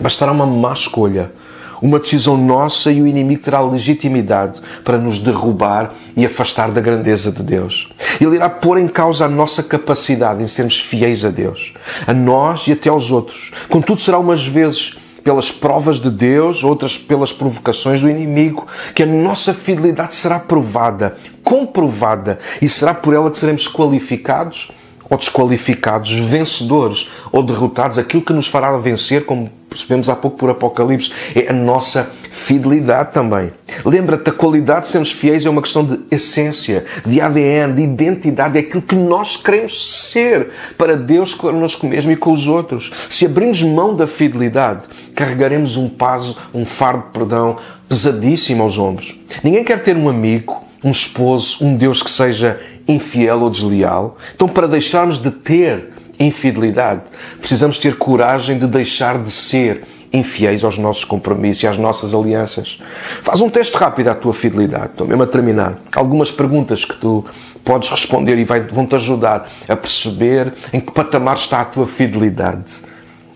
bastará 0.00 0.30
uma 0.30 0.46
má 0.46 0.72
escolha 0.72 1.32
uma 1.80 1.98
decisão 1.98 2.36
nossa 2.36 2.90
e 2.90 3.00
o 3.00 3.06
inimigo 3.06 3.42
terá 3.42 3.60
legitimidade 3.60 4.60
para 4.84 4.98
nos 4.98 5.18
derrubar 5.18 5.94
e 6.16 6.24
afastar 6.24 6.70
da 6.70 6.80
grandeza 6.80 7.30
de 7.30 7.42
Deus. 7.42 7.90
Ele 8.20 8.36
irá 8.36 8.48
pôr 8.50 8.78
em 8.78 8.88
causa 8.88 9.24
a 9.24 9.28
nossa 9.28 9.62
capacidade 9.62 10.42
em 10.42 10.48
sermos 10.48 10.80
fiéis 10.80 11.24
a 11.24 11.30
Deus, 11.30 11.72
a 12.06 12.12
nós 12.12 12.66
e 12.66 12.72
até 12.72 12.88
aos 12.88 13.10
outros. 13.10 13.52
Contudo, 13.68 14.00
será 14.00 14.18
umas 14.18 14.46
vezes 14.46 14.98
pelas 15.22 15.50
provas 15.50 16.00
de 16.00 16.10
Deus, 16.10 16.64
outras 16.64 16.96
pelas 16.96 17.32
provocações 17.32 18.00
do 18.00 18.08
inimigo, 18.08 18.66
que 18.94 19.02
a 19.02 19.06
nossa 19.06 19.52
fidelidade 19.52 20.14
será 20.14 20.38
provada, 20.38 21.16
comprovada, 21.44 22.38
e 22.62 22.68
será 22.68 22.94
por 22.94 23.12
ela 23.12 23.30
que 23.30 23.38
seremos 23.38 23.68
qualificados 23.68 24.70
ou 25.08 25.16
desqualificados, 25.16 26.12
vencedores 26.12 27.10
ou 27.32 27.42
derrotados. 27.42 27.98
Aquilo 27.98 28.22
que 28.22 28.32
nos 28.32 28.46
fará 28.46 28.76
vencer, 28.76 29.24
como 29.24 29.50
percebemos 29.68 30.08
há 30.08 30.16
pouco 30.16 30.38
por 30.38 30.50
Apocalipse, 30.50 31.12
é 31.34 31.48
a 31.48 31.52
nossa 31.52 32.10
fidelidade 32.30 33.12
também. 33.12 33.50
Lembra-te, 33.84 34.30
a 34.30 34.32
qualidade 34.32 34.82
de 34.82 34.88
sermos 34.88 35.12
fiéis 35.12 35.44
é 35.44 35.50
uma 35.50 35.60
questão 35.60 35.84
de 35.84 36.00
essência, 36.10 36.86
de 37.04 37.20
ADN, 37.20 37.74
de 37.74 37.82
identidade, 37.82 38.56
é 38.56 38.60
aquilo 38.60 38.82
que 38.82 38.94
nós 38.94 39.36
queremos 39.36 40.08
ser 40.10 40.48
para 40.76 40.96
Deus, 40.96 41.34
connosco 41.34 41.86
mesmo 41.86 42.10
e 42.10 42.16
com 42.16 42.32
os 42.32 42.46
outros. 42.46 42.92
Se 43.10 43.26
abrirmos 43.26 43.62
mão 43.62 43.94
da 43.94 44.06
fidelidade, 44.06 44.82
carregaremos 45.14 45.76
um 45.76 45.88
paso, 45.88 46.36
um 46.54 46.64
fardo, 46.64 47.04
perdão, 47.12 47.56
pesadíssimo 47.88 48.62
aos 48.62 48.78
ombros. 48.78 49.18
Ninguém 49.42 49.64
quer 49.64 49.82
ter 49.82 49.96
um 49.96 50.08
amigo, 50.08 50.64
um 50.82 50.90
esposo, 50.90 51.64
um 51.64 51.76
Deus 51.76 52.02
que 52.02 52.10
seja 52.10 52.60
infiel 52.88 53.42
ou 53.42 53.50
desleal. 53.50 54.16
Então, 54.34 54.48
para 54.48 54.66
deixarmos 54.66 55.20
de 55.20 55.30
ter 55.30 55.92
infidelidade, 56.18 57.02
precisamos 57.38 57.78
ter 57.78 57.96
coragem 57.96 58.58
de 58.58 58.66
deixar 58.66 59.22
de 59.22 59.30
ser 59.30 59.84
infiéis 60.12 60.64
aos 60.64 60.78
nossos 60.78 61.04
compromissos 61.04 61.62
e 61.62 61.66
às 61.66 61.76
nossas 61.76 62.14
alianças. 62.14 62.80
Faz 63.22 63.40
um 63.40 63.50
teste 63.50 63.76
rápido 63.76 64.08
à 64.08 64.14
tua 64.14 64.32
fidelidade. 64.32 64.86
Estou 64.92 65.06
mesmo 65.06 65.22
a 65.22 65.26
terminar. 65.26 65.78
Algumas 65.94 66.30
perguntas 66.30 66.84
que 66.84 66.96
tu 66.96 67.24
podes 67.64 67.90
responder 67.90 68.38
e 68.38 68.44
vão-te 68.44 68.94
ajudar 68.94 69.48
a 69.68 69.76
perceber 69.76 70.54
em 70.72 70.80
que 70.80 70.90
patamar 70.90 71.36
está 71.36 71.60
a 71.60 71.64
tua 71.64 71.86
fidelidade. 71.86 72.80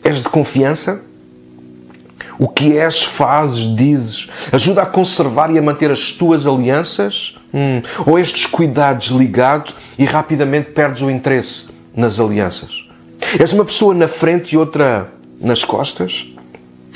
És 0.03 0.17
de 0.17 0.29
confiança? 0.29 1.03
O 2.39 2.49
que 2.49 2.77
és, 2.79 3.03
fazes, 3.03 3.77
dizes, 3.77 4.31
ajuda 4.51 4.83
a 4.83 4.87
conservar 4.87 5.51
e 5.51 5.59
a 5.59 5.63
manter 5.63 5.91
as 5.91 6.13
tuas 6.13 6.47
alianças? 6.47 7.39
Hum. 7.53 7.83
Ou 8.07 8.19
estes 8.19 8.47
cuidados 8.47 9.09
ligado 9.09 9.75
e 9.99 10.05
rapidamente 10.05 10.71
perdes 10.71 11.03
o 11.03 11.11
interesse 11.11 11.69
nas 11.95 12.19
alianças? 12.19 12.89
És 13.39 13.53
uma 13.53 13.65
pessoa 13.65 13.95
na 13.95 14.09
frente 14.09 14.53
e 14.53 14.59
outra 14.59 15.09
nas 15.41 15.65
costas? 15.65 16.33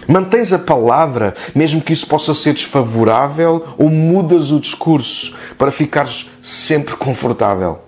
Mantens 0.06 0.52
a 0.52 0.58
palavra, 0.58 1.34
mesmo 1.54 1.80
que 1.80 1.92
isso 1.92 2.06
possa 2.06 2.34
ser 2.34 2.52
desfavorável, 2.52 3.66
ou 3.76 3.90
mudas 3.90 4.52
o 4.52 4.60
discurso 4.60 5.34
para 5.58 5.72
ficares 5.72 6.30
sempre 6.40 6.94
confortável? 6.94 7.80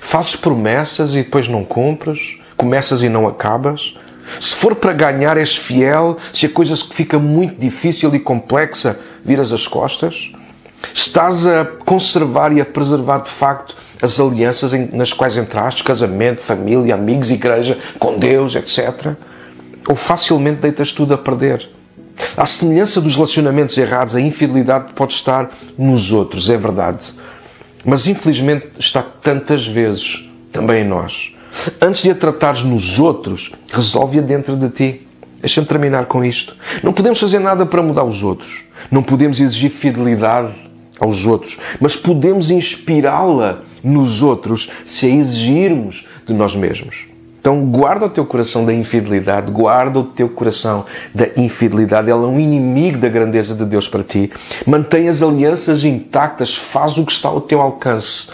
Fazes 0.00 0.36
promessas 0.36 1.12
e 1.12 1.18
depois 1.18 1.48
não 1.48 1.64
cumpres? 1.64 2.38
Começas 2.56 3.02
e 3.02 3.08
não 3.08 3.26
acabas? 3.26 3.96
Se 4.38 4.54
for 4.54 4.74
para 4.74 4.92
ganhar, 4.92 5.36
és 5.36 5.56
fiel. 5.56 6.16
Se 6.32 6.46
a 6.46 6.48
coisa 6.48 6.76
fica 6.76 7.18
muito 7.18 7.58
difícil 7.58 8.14
e 8.14 8.20
complexa, 8.20 8.98
viras 9.24 9.52
as 9.52 9.66
costas. 9.66 10.32
Estás 10.96 11.44
a 11.44 11.64
conservar 11.64 12.52
e 12.52 12.60
a 12.60 12.64
preservar 12.64 13.18
de 13.18 13.28
facto 13.28 13.74
as 14.00 14.20
alianças 14.20 14.72
nas 14.92 15.12
quais 15.12 15.36
entraste, 15.36 15.82
casamento, 15.82 16.40
família, 16.40 16.94
amigos, 16.94 17.32
igreja, 17.32 17.76
com 17.98 18.16
Deus, 18.16 18.54
etc. 18.54 19.14
Ou 19.88 19.96
facilmente 19.96 20.60
deitas 20.60 20.92
tudo 20.92 21.12
a 21.12 21.18
perder. 21.18 21.68
À 22.36 22.46
semelhança 22.46 23.00
dos 23.00 23.16
relacionamentos 23.16 23.76
errados, 23.76 24.14
a 24.14 24.20
infidelidade 24.20 24.92
pode 24.92 25.14
estar 25.14 25.50
nos 25.76 26.12
outros, 26.12 26.48
é 26.48 26.56
verdade. 26.56 27.12
Mas 27.84 28.06
infelizmente 28.06 28.68
está 28.78 29.02
tantas 29.02 29.66
vezes 29.66 30.30
também 30.52 30.84
em 30.84 30.88
nós. 30.88 31.34
Antes 31.82 32.02
de 32.02 32.10
a 32.12 32.14
tratares 32.14 32.62
nos 32.62 33.00
outros, 33.00 33.50
resolve-a 33.72 34.22
dentro 34.22 34.56
de 34.56 34.68
ti. 34.68 35.08
Deixa-me 35.40 35.66
terminar 35.66 36.06
com 36.06 36.24
isto. 36.24 36.56
Não 36.84 36.92
podemos 36.92 37.18
fazer 37.18 37.40
nada 37.40 37.66
para 37.66 37.82
mudar 37.82 38.04
os 38.04 38.22
outros. 38.22 38.62
Não 38.92 39.02
podemos 39.02 39.40
exigir 39.40 39.70
fidelidade 39.70 40.64
aos 41.04 41.26
outros, 41.26 41.58
mas 41.80 41.94
podemos 41.94 42.50
inspirá-la 42.50 43.60
nos 43.82 44.22
outros 44.22 44.70
se 44.84 45.06
a 45.06 45.10
exigirmos 45.10 46.08
de 46.26 46.32
nós 46.32 46.56
mesmos. 46.56 47.06
Então, 47.44 47.60
guarda 47.66 48.06
o 48.06 48.08
teu 48.08 48.24
coração 48.24 48.64
da 48.64 48.72
infidelidade, 48.72 49.52
guarda 49.52 49.98
o 49.98 50.04
teu 50.04 50.30
coração 50.30 50.86
da 51.14 51.28
infidelidade. 51.36 52.10
Ela 52.10 52.24
é 52.24 52.26
um 52.26 52.40
inimigo 52.40 52.96
da 52.96 53.06
grandeza 53.06 53.54
de 53.54 53.66
Deus 53.66 53.86
para 53.86 54.02
ti. 54.02 54.32
Mantém 54.66 55.10
as 55.10 55.22
alianças 55.22 55.84
intactas, 55.84 56.56
faz 56.56 56.96
o 56.96 57.04
que 57.04 57.12
está 57.12 57.28
ao 57.28 57.42
teu 57.42 57.60
alcance. 57.60 58.28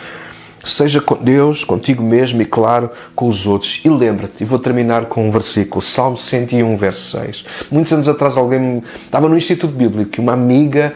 Seja 0.63 1.01
com 1.01 1.17
Deus, 1.17 1.65
contigo 1.65 2.05
mesmo 2.05 2.41
e, 2.41 2.45
claro, 2.45 2.89
com 3.13 3.27
os 3.27 3.49
outros. 3.49 3.81
E 3.85 3.89
lembra-te, 3.89 4.45
e 4.45 4.47
vou 4.47 4.61
terminar 4.61 5.07
com 5.07 5.27
um 5.27 5.31
versículo, 5.33 5.83
Salmo 5.83 6.17
101, 6.17 6.77
verso 6.77 7.19
6. 7.19 7.45
Muitos 7.69 7.93
anos 7.93 8.09
atrás, 8.09 8.37
alguém 8.37 8.81
estava 9.05 9.29
no 9.29 9.37
Instituto 9.37 9.75
Bíblico 9.75 10.13
e 10.19 10.21
uma 10.21 10.35
amiga 10.35 10.95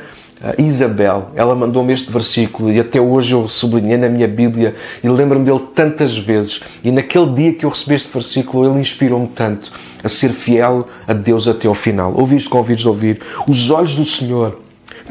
Isabel, 0.59 1.31
ela 1.35 1.55
mandou-me 1.55 1.93
este 1.93 2.11
versículo 2.11 2.71
e 2.71 2.79
até 2.79 3.01
hoje 3.01 3.35
eu 3.35 3.49
sublinhei 3.49 3.97
na 3.97 4.09
minha 4.09 4.29
Bíblia 4.29 4.75
e 5.03 5.09
lembro-me 5.09 5.45
dele 5.45 5.63
tantas 5.75 6.17
vezes. 6.17 6.61
E 6.83 6.91
naquele 6.91 7.31
dia 7.33 7.55
que 7.55 7.65
eu 7.65 7.71
recebi 7.71 7.95
este 7.95 8.13
versículo, 8.13 8.69
ele 8.69 8.81
inspirou-me 8.81 9.29
tanto 9.29 9.73
a 10.03 10.09
ser 10.09 10.31
fiel 10.31 10.87
a 11.09 11.13
Deus 11.13 11.49
até 11.49 11.67
ao 11.67 11.75
final. 11.75 12.13
Ouviste 12.15 12.49
com 12.49 12.59
ouvidos 12.59 12.85
ouvir? 12.85 13.21
Os 13.49 13.71
olhos 13.71 13.97
do 13.97 14.05
Senhor 14.05 14.61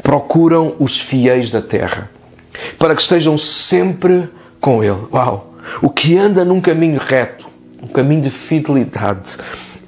procuram 0.02 0.74
os 0.78 1.00
fiéis 1.00 1.50
da 1.50 1.60
terra 1.60 2.10
para 2.78 2.94
que 2.94 3.02
estejam 3.02 3.36
sempre 3.36 4.28
com 4.60 4.82
Ele. 4.84 4.98
Uau! 5.12 5.54
O 5.82 5.90
que 5.90 6.16
anda 6.16 6.44
num 6.44 6.60
caminho 6.60 7.00
reto, 7.00 7.46
um 7.82 7.86
caminho 7.86 8.22
de 8.22 8.30
fidelidade, 8.30 9.36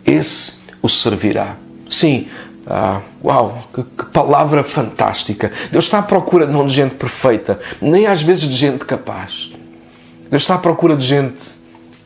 esse 0.05 0.61
o 0.83 0.89
servirá. 0.89 1.57
Sim, 1.89 2.27
ah, 2.69 3.01
uau, 3.25 3.63
que, 3.73 3.83
que, 3.83 4.05
palavra 4.11 4.65
fantástica. 4.65 5.53
Deus 5.71 5.85
está 5.85 6.01
à 6.01 6.03
procura 6.03 6.47
não 6.47 6.67
de 6.67 6.75
gente 6.75 6.97
perfeita, 6.97 7.61
nem 7.81 8.07
às 8.07 8.23
vezes 8.23 8.49
de 8.49 8.57
gente 8.57 8.85
capaz. 8.85 9.53
Deus 10.31 10.43
está 10.43 10.57
à 10.57 10.59
procura 10.59 10.97
de 10.97 11.07
gente 11.07 11.43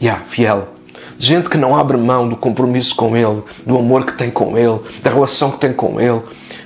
yeah, 0.00 0.22
fiel. 0.28 0.68
De 1.16 1.26
gente 1.26 1.48
que 1.48 1.58
não 1.58 1.76
abre 1.76 1.96
mão 1.96 2.28
do 2.28 2.36
compromisso 2.36 2.94
com 2.96 3.16
Ele, 3.16 3.42
do 3.66 3.78
amor 3.78 4.04
que 4.04 4.12
tem 4.12 4.30
com 4.30 4.56
Ele, 4.56 4.80
da 5.02 5.10
relação 5.10 5.50
que 5.50 5.58
tem 5.58 5.72
com 5.72 6.00
Ele. 6.00 6.20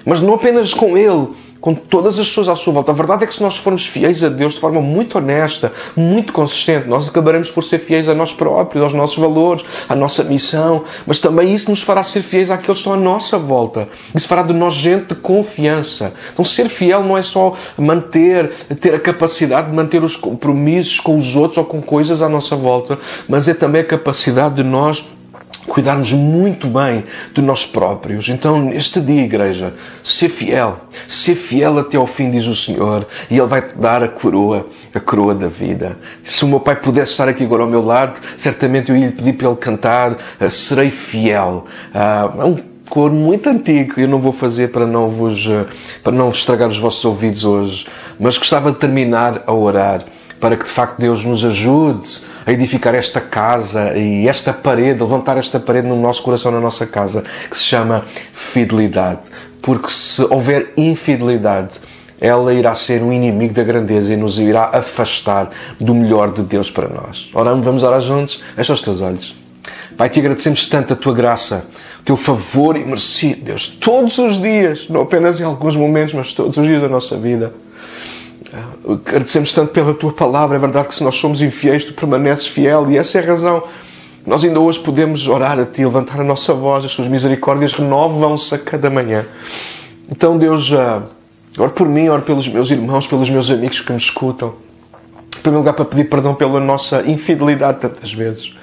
Mas 0.04 0.20
não 0.20 0.35
apenas 0.35 0.74
com 0.74 0.96
Ele, 0.96 1.28
com 1.64 1.74
todas 1.74 2.18
as 2.18 2.29
pessoas 2.29 2.50
à 2.50 2.57
sua 2.57 2.74
volta. 2.74 2.90
A 2.92 2.94
verdade 2.94 3.24
é 3.24 3.27
que 3.27 3.33
se 3.33 3.42
nós 3.42 3.57
formos 3.57 3.87
fiéis 3.87 4.22
a 4.22 4.29
Deus 4.29 4.53
de 4.53 4.61
forma 4.61 4.83
muito 4.83 5.16
honesta, 5.16 5.72
muito 5.96 6.31
consistente, 6.31 6.87
nós 6.87 7.09
acabaremos 7.09 7.50
por 7.50 7.64
ser 7.64 7.79
fiéis 7.79 8.07
a 8.07 8.14
nós 8.14 8.35
próprios, 8.35 8.85
aos 8.85 8.92
nossos 8.92 9.16
valores, 9.16 9.64
à 9.88 9.96
nossa 9.96 10.22
missão, 10.24 10.85
mas 11.07 11.20
também 11.20 11.55
isso 11.55 11.70
nos 11.70 11.81
fará 11.81 12.03
ser 12.03 12.20
fiéis 12.20 12.50
àqueles 12.50 12.66
que 12.66 12.81
estão 12.81 12.92
à 12.92 12.98
nossa 12.98 13.38
volta. 13.38 13.88
Isso 14.14 14.29
fará 14.29 14.42
de 14.42 14.53
nós 14.53 14.74
gente 14.74 15.14
de 15.14 15.14
confiança. 15.14 16.12
Então 16.35 16.44
ser 16.44 16.68
fiel 16.68 17.03
não 17.03 17.16
é 17.16 17.22
só 17.22 17.55
manter, 17.79 18.50
ter 18.79 18.96
a 18.96 19.00
capacidade 19.00 19.70
de 19.70 19.74
manter 19.74 20.05
os 20.05 20.16
compromissos 20.16 21.00
com 21.00 21.16
os 21.16 21.35
outros 21.35 21.57
ou 21.57 21.64
com 21.64 21.81
coisas 21.81 22.20
à 22.20 22.29
nossa 22.29 22.55
volta, 22.55 22.98
mas 23.27 23.48
é 23.48 23.55
também 23.55 23.81
a 23.81 23.87
capacidade 23.87 24.57
de 24.57 24.62
nós 24.62 25.03
cuidarmos 25.66 26.12
muito 26.12 26.66
bem 26.68 27.05
de 27.33 27.40
nós 27.40 27.64
próprios. 27.64 28.29
Então, 28.29 28.61
neste 28.61 29.00
dia, 29.00 29.22
igreja, 29.22 29.74
ser 30.03 30.29
fiel, 30.29 30.79
ser 31.09 31.35
fiel 31.35 31.79
até 31.79 31.96
ao 31.96 32.07
fim, 32.07 32.31
diz 32.31 32.46
o 32.46 32.55
Senhor, 32.55 33.07
e 33.31 33.38
Ele 33.38 33.46
vai 33.46 33.62
te 33.62 33.74
dar 33.77 34.03
a 34.03 34.09
coroa, 34.09 34.66
a 34.94 35.00
coroa 35.00 35.35
da 35.35 35.48
vida. 35.48 35.96
Se 36.22 36.44
o 36.44 36.48
meu 36.48 36.61
pai 36.61 36.77
pudesse 36.77 37.12
estar 37.12 37.29
aqui 37.29 37.44
agora 37.44 37.62
ao 37.62 37.68
meu 37.68 37.85
lado, 37.85 38.20
certamente 38.37 38.90
eu 38.90 38.96
ia 38.96 39.07
lhe 39.07 39.12
pedir 39.12 39.33
para 39.35 39.48
ele 39.48 39.57
cantar 39.57 40.16
ah, 40.40 40.50
Serei 40.50 40.90
Fiel. 40.90 41.64
Ah, 41.92 42.33
é 42.38 42.44
um 42.44 42.57
coro 42.88 43.14
muito 43.14 43.48
antigo, 43.48 43.98
eu 43.98 44.09
não 44.09 44.18
vou 44.18 44.33
fazer 44.33 44.70
para 44.70 44.87
não 44.87 45.09
vos, 45.09 45.48
ah, 45.48 45.66
para 46.03 46.12
não 46.12 46.31
estragar 46.31 46.68
os 46.68 46.79
vossos 46.79 47.05
ouvidos 47.05 47.44
hoje, 47.44 47.87
mas 48.20 48.38
gostava 48.38 48.70
de 48.70 48.79
terminar 48.79 49.42
a 49.46 49.53
orar 49.53 50.05
para 50.44 50.59
que 50.59 50.64
de 50.64 50.70
facto 50.70 51.00
Deus 51.00 51.24
nos 51.24 51.42
ajude 51.42 52.20
a 52.44 52.52
edificar 52.52 52.94
esta 52.94 53.18
casa 53.18 53.96
e 53.96 54.28
esta 54.28 54.52
parede, 54.52 55.00
levantar 55.00 55.38
esta 55.38 55.59
parede 55.59 55.88
no 55.88 55.96
nosso 55.96 56.22
coração, 56.22 56.52
na 56.52 56.61
nossa 56.61 56.87
casa, 56.87 57.24
que 57.50 57.57
se 57.57 57.64
chama 57.64 58.04
fidelidade. 58.35 59.30
Porque 59.62 59.88
se 59.88 60.22
houver 60.24 60.74
infidelidade, 60.76 61.80
ela 62.20 62.52
irá 62.52 62.74
ser 62.74 63.02
um 63.02 63.11
inimigo 63.11 63.54
da 63.54 63.62
grandeza 63.62 64.12
e 64.12 64.18
nos 64.18 64.38
irá 64.38 64.68
afastar 64.74 65.48
do 65.80 65.94
melhor 65.94 66.30
de 66.30 66.42
Deus 66.42 66.70
para 66.70 66.88
nós. 66.88 67.30
Oramos, 67.33 67.64
vamos 67.64 67.83
orar 67.83 68.02
juntos? 68.02 68.42
Fecha 68.54 68.74
os 68.74 68.83
teus 68.83 69.00
olhos. 69.00 69.35
Pai, 69.96 70.11
te 70.11 70.20
agradecemos 70.20 70.68
tanto 70.68 70.92
a 70.92 70.96
tua 70.96 71.14
graça, 71.14 71.64
o 72.00 72.02
teu 72.02 72.18
favor 72.18 72.76
e 72.76 72.85
merecido, 72.85 73.46
Deus, 73.46 73.66
todos 73.66 74.18
os 74.18 74.42
dias, 74.42 74.90
não 74.90 75.00
apenas 75.00 75.40
em 75.40 75.44
alguns 75.44 75.74
momentos, 75.74 76.12
mas 76.12 76.35
todos 76.35 76.54
os 76.59 76.66
dias 76.66 76.83
da 76.83 76.88
nossa 76.90 77.16
vida. 77.16 77.63
Agradecemos 78.87 79.52
tanto 79.52 79.72
pela 79.72 79.94
tua 79.94 80.12
palavra. 80.12 80.57
É 80.57 80.61
verdade 80.61 80.88
que 80.88 80.94
se 80.94 81.02
nós 81.02 81.16
somos 81.16 81.42
infiéis, 81.42 81.85
tu 81.85 81.94
permaneces 81.94 82.46
fiel 82.46 82.90
e 82.90 82.96
essa 82.96 83.18
é 83.18 83.22
a 83.22 83.26
razão. 83.26 83.62
Nós 84.26 84.42
ainda 84.42 84.59
hoje 84.59 84.78
podemos 84.78 85.28
orar 85.28 85.59
a 85.59 85.66
ti, 85.66 85.85
levantar 85.85 86.20
a 86.20 86.24
nossa 86.24 86.54
voz, 86.54 86.85
as 86.85 86.94
tuas 86.94 87.09
misericórdias 87.09 87.74
renovam-se 87.74 88.54
a 88.54 88.59
cada 88.59 88.88
manhã. 88.88 89.26
Então, 90.11 90.38
Deus, 90.38 90.70
uh, 90.70 91.02
ore 91.59 91.72
por 91.72 91.87
mim, 91.88 92.09
ore 92.09 92.22
pelos 92.22 92.48
meus 92.48 92.70
irmãos, 92.70 93.07
pelos 93.07 93.28
meus 93.28 93.50
amigos 93.50 93.80
que 93.80 93.92
me 93.92 93.98
escutam. 93.98 94.54
Em 95.37 95.40
primeiro 95.42 95.59
lugar, 95.59 95.74
para 95.74 95.85
pedir 95.85 96.09
perdão 96.09 96.35
pela 96.35 96.59
nossa 96.59 97.02
infidelidade 97.02 97.80
tantas 97.80 98.14
vezes. 98.14 98.54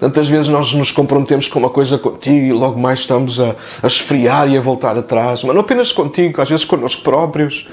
Tantas 0.00 0.28
vezes 0.28 0.48
nós 0.48 0.72
nos 0.72 0.90
comprometemos 0.90 1.46
com 1.46 1.58
uma 1.58 1.68
coisa 1.68 1.98
contigo 1.98 2.46
e 2.46 2.52
logo 2.52 2.80
mais 2.80 3.00
estamos 3.00 3.38
a, 3.38 3.54
a 3.82 3.86
esfriar 3.86 4.50
e 4.50 4.56
a 4.56 4.60
voltar 4.60 4.96
atrás. 4.96 5.44
Mas 5.44 5.54
não 5.54 5.60
apenas 5.60 5.92
contigo, 5.92 6.40
às 6.40 6.48
vezes 6.48 6.64
connosco 6.64 7.02
próprios. 7.02 7.68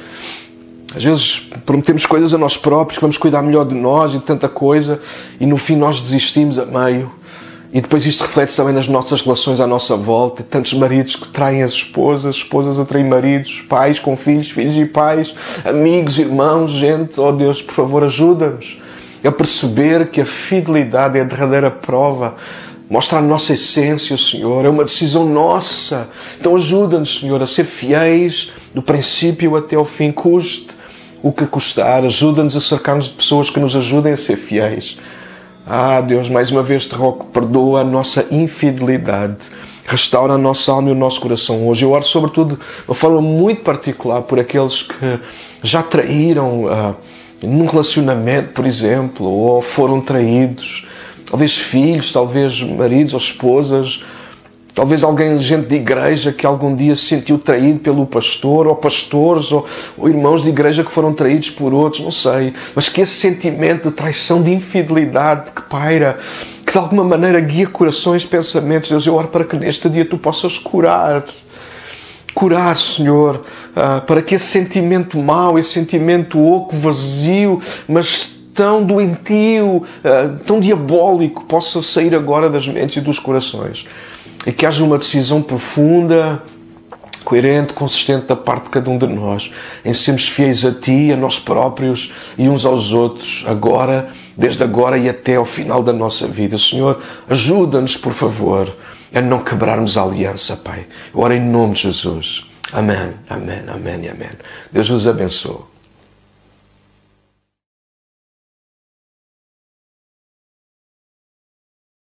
Às 0.98 1.04
vezes 1.04 1.50
prometemos 1.64 2.08
coisas 2.08 2.34
a 2.34 2.40
nós 2.40 2.58
próprios, 2.58 2.98
que 2.98 3.02
vamos 3.02 3.18
cuidar 3.18 3.44
melhor 3.44 3.66
de 3.66 3.76
nós 3.76 4.14
e 4.14 4.18
de 4.18 4.24
tanta 4.24 4.50
coisa, 4.50 5.00
e 5.40 5.46
no 5.46 5.58
fim 5.58 5.76
nós 5.76 6.02
desistimos 6.02 6.58
a 6.58 6.66
meio. 6.66 7.12
E 7.72 7.80
depois 7.80 8.04
isto 8.06 8.22
reflete 8.22 8.56
também 8.56 8.74
nas 8.74 8.88
nossas 8.88 9.22
relações 9.22 9.60
à 9.60 9.68
nossa 9.68 9.96
volta. 9.96 10.42
Tantos 10.42 10.74
maridos 10.74 11.16
que 11.16 11.28
traem 11.28 11.62
as 11.62 11.74
esposas, 11.74 12.38
esposas 12.38 12.80
a 12.80 12.86
trair 12.86 13.06
maridos, 13.06 13.64
pais 13.70 14.00
com 14.00 14.18
filhos, 14.18 14.50
filhos 14.50 14.76
e 14.76 14.86
pais, 14.86 15.36
amigos, 15.64 16.18
irmãos, 16.18 16.72
gente. 16.72 17.20
Oh 17.22 17.32
Deus, 17.32 17.62
por 17.62 17.76
favor, 17.76 18.04
ajuda-nos 18.04 18.80
a 19.24 19.32
perceber 19.32 20.08
que 20.10 20.22
a 20.22 20.26
fidelidade 20.26 21.20
é 21.20 21.22
a 21.22 21.26
derradeira 21.26 21.70
prova. 21.70 22.36
Mostra 22.90 23.20
a 23.20 23.22
nossa 23.22 23.54
essência, 23.54 24.18
Senhor. 24.18 24.66
É 24.66 24.70
uma 24.70 24.86
decisão 24.86 25.30
nossa. 25.30 26.10
Então 26.40 26.56
ajuda-nos, 26.56 27.20
Senhor, 27.20 27.44
a 27.44 27.46
ser 27.46 27.66
fiéis 27.66 28.54
do 28.74 28.82
princípio 28.82 29.56
até 29.56 29.76
ao 29.76 29.86
fim. 29.86 30.12
Custe 30.12 30.78
o 31.22 31.32
que 31.32 31.46
custar. 31.46 32.04
Ajuda-nos 32.04 32.56
a 32.56 32.62
cercar-nos 32.62 33.06
de 33.06 33.14
pessoas 33.14 33.50
que 33.50 33.60
nos 33.60 33.76
ajudem 33.76 34.14
a 34.14 34.18
ser 34.18 34.36
fiéis. 34.36 35.00
Ah, 35.66 36.00
Deus, 36.02 36.30
mais 36.30 36.50
uma 36.52 36.64
vez 36.64 36.86
te 36.86 36.96
rogo, 36.96 37.26
perdoa 37.26 37.82
a 37.82 37.84
nossa 37.84 38.26
infidelidade. 38.32 39.50
Restaura 39.86 40.34
a 40.34 40.38
nossa 40.38 40.72
alma 40.72 40.90
e 40.90 40.92
o 40.92 40.96
nosso 40.96 41.20
coração 41.20 41.68
hoje. 41.68 41.84
Eu 41.84 41.92
oro, 41.92 42.04
sobretudo, 42.04 42.56
de 42.56 42.62
uma 42.88 42.96
forma 42.96 43.22
muito 43.22 43.62
particular 43.62 44.22
por 44.22 44.40
aqueles 44.40 44.84
que 44.84 45.20
já 45.62 45.82
traíram 45.84 46.68
ah, 46.70 46.94
num 47.42 47.66
relacionamento, 47.66 48.50
por 48.54 48.66
exemplo, 48.66 49.26
ou 49.26 49.62
foram 49.62 50.02
traídos. 50.02 50.88
Talvez 51.26 51.58
filhos, 51.58 52.12
talvez 52.12 52.62
maridos 52.62 53.14
ou 53.14 53.20
esposas 53.20 54.04
Talvez 54.78 55.04
alguém, 55.04 55.40
gente 55.40 55.66
de 55.66 55.76
igreja, 55.76 56.32
que 56.32 56.46
algum 56.46 56.76
dia 56.76 56.96
se 56.96 57.02
sentiu 57.02 57.40
traído 57.40 57.80
pelo 57.80 58.06
pastor, 58.06 58.68
ou 58.68 58.76
pastores, 58.76 59.52
ou, 59.52 59.66
ou, 59.98 60.08
irmãos 60.08 60.44
de 60.44 60.50
igreja 60.50 60.84
que 60.84 60.92
foram 60.92 61.14
traídos 61.14 61.50
por 61.50 61.74
outros, 61.74 62.04
não 62.04 62.12
sei. 62.12 62.54
Mas 62.76 62.88
que 62.88 63.02
esse 63.02 63.16
sentimento 63.16 63.90
de 63.90 63.96
traição, 63.96 64.40
de 64.40 64.54
infidelidade 64.54 65.52
que 65.52 65.64
paira, 65.64 66.20
que 66.64 66.72
de 66.72 66.78
alguma 66.78 67.04
maneira 67.04 67.40
guia 67.40 67.66
corações, 67.66 68.24
pensamentos, 68.24 68.92
Deus, 68.92 69.08
eu 69.08 69.16
oro 69.16 69.30
para 69.30 69.44
que 69.44 69.56
neste 69.56 69.90
dia 69.90 70.06
tu 70.06 70.16
possas 70.16 70.60
curar. 70.60 71.26
Curar, 72.36 72.78
Senhor, 72.78 73.46
uh, 73.76 74.06
para 74.06 74.22
que 74.22 74.36
esse 74.36 74.46
sentimento 74.46 75.18
mau, 75.18 75.58
esse 75.58 75.72
sentimento 75.72 76.40
oco, 76.40 76.76
vazio, 76.76 77.60
mas 77.90 78.32
tão 78.54 78.84
doentio, 78.84 79.78
uh, 79.78 80.38
tão 80.46 80.60
diabólico 80.60 81.46
possa 81.46 81.82
sair 81.82 82.14
agora 82.14 82.48
das 82.48 82.68
mentes 82.68 82.98
e 82.98 83.02
dos 83.02 83.18
corações. 83.18 83.88
E 84.48 84.52
que 84.54 84.66
haja 84.66 84.84
uma 84.84 84.98
decisão 84.98 85.42
profunda, 85.42 86.42
coerente, 87.26 87.74
consistente 87.74 88.28
da 88.28 88.36
parte 88.38 88.64
de 88.64 88.70
cada 88.70 88.90
um 88.90 88.98
de 88.98 89.06
nós, 89.06 89.52
em 89.84 89.92
sermos 89.92 90.30
fiéis 90.30 90.64
a 90.64 90.72
Ti, 90.72 91.12
a 91.12 91.18
nós 91.18 91.38
próprios 91.38 92.14
e 92.38 92.48
uns 92.48 92.66
aos 92.66 92.94
outros, 92.94 93.44
agora, 93.46 94.08
desde 94.38 94.64
agora 94.64 94.98
e 94.98 95.10
até 95.10 95.36
ao 95.36 95.44
final 95.44 95.84
da 95.84 95.92
nossa 95.92 96.26
vida. 96.26 96.58
Senhor, 96.58 97.04
ajuda-nos, 97.30 97.98
por 97.98 98.14
favor, 98.14 98.74
a 99.14 99.20
não 99.20 99.44
quebrarmos 99.44 99.98
a 99.98 100.04
aliança, 100.04 100.56
Pai. 100.56 100.86
Ora 101.14 101.36
em 101.36 101.42
nome 101.42 101.74
de 101.74 101.82
Jesus. 101.82 102.46
Amém, 102.72 103.12
amém, 103.30 103.60
amém 103.68 104.06
e 104.06 104.10
amém. 104.10 104.30
Deus 104.72 104.88
vos 104.88 105.06
abençoe. 105.06 105.77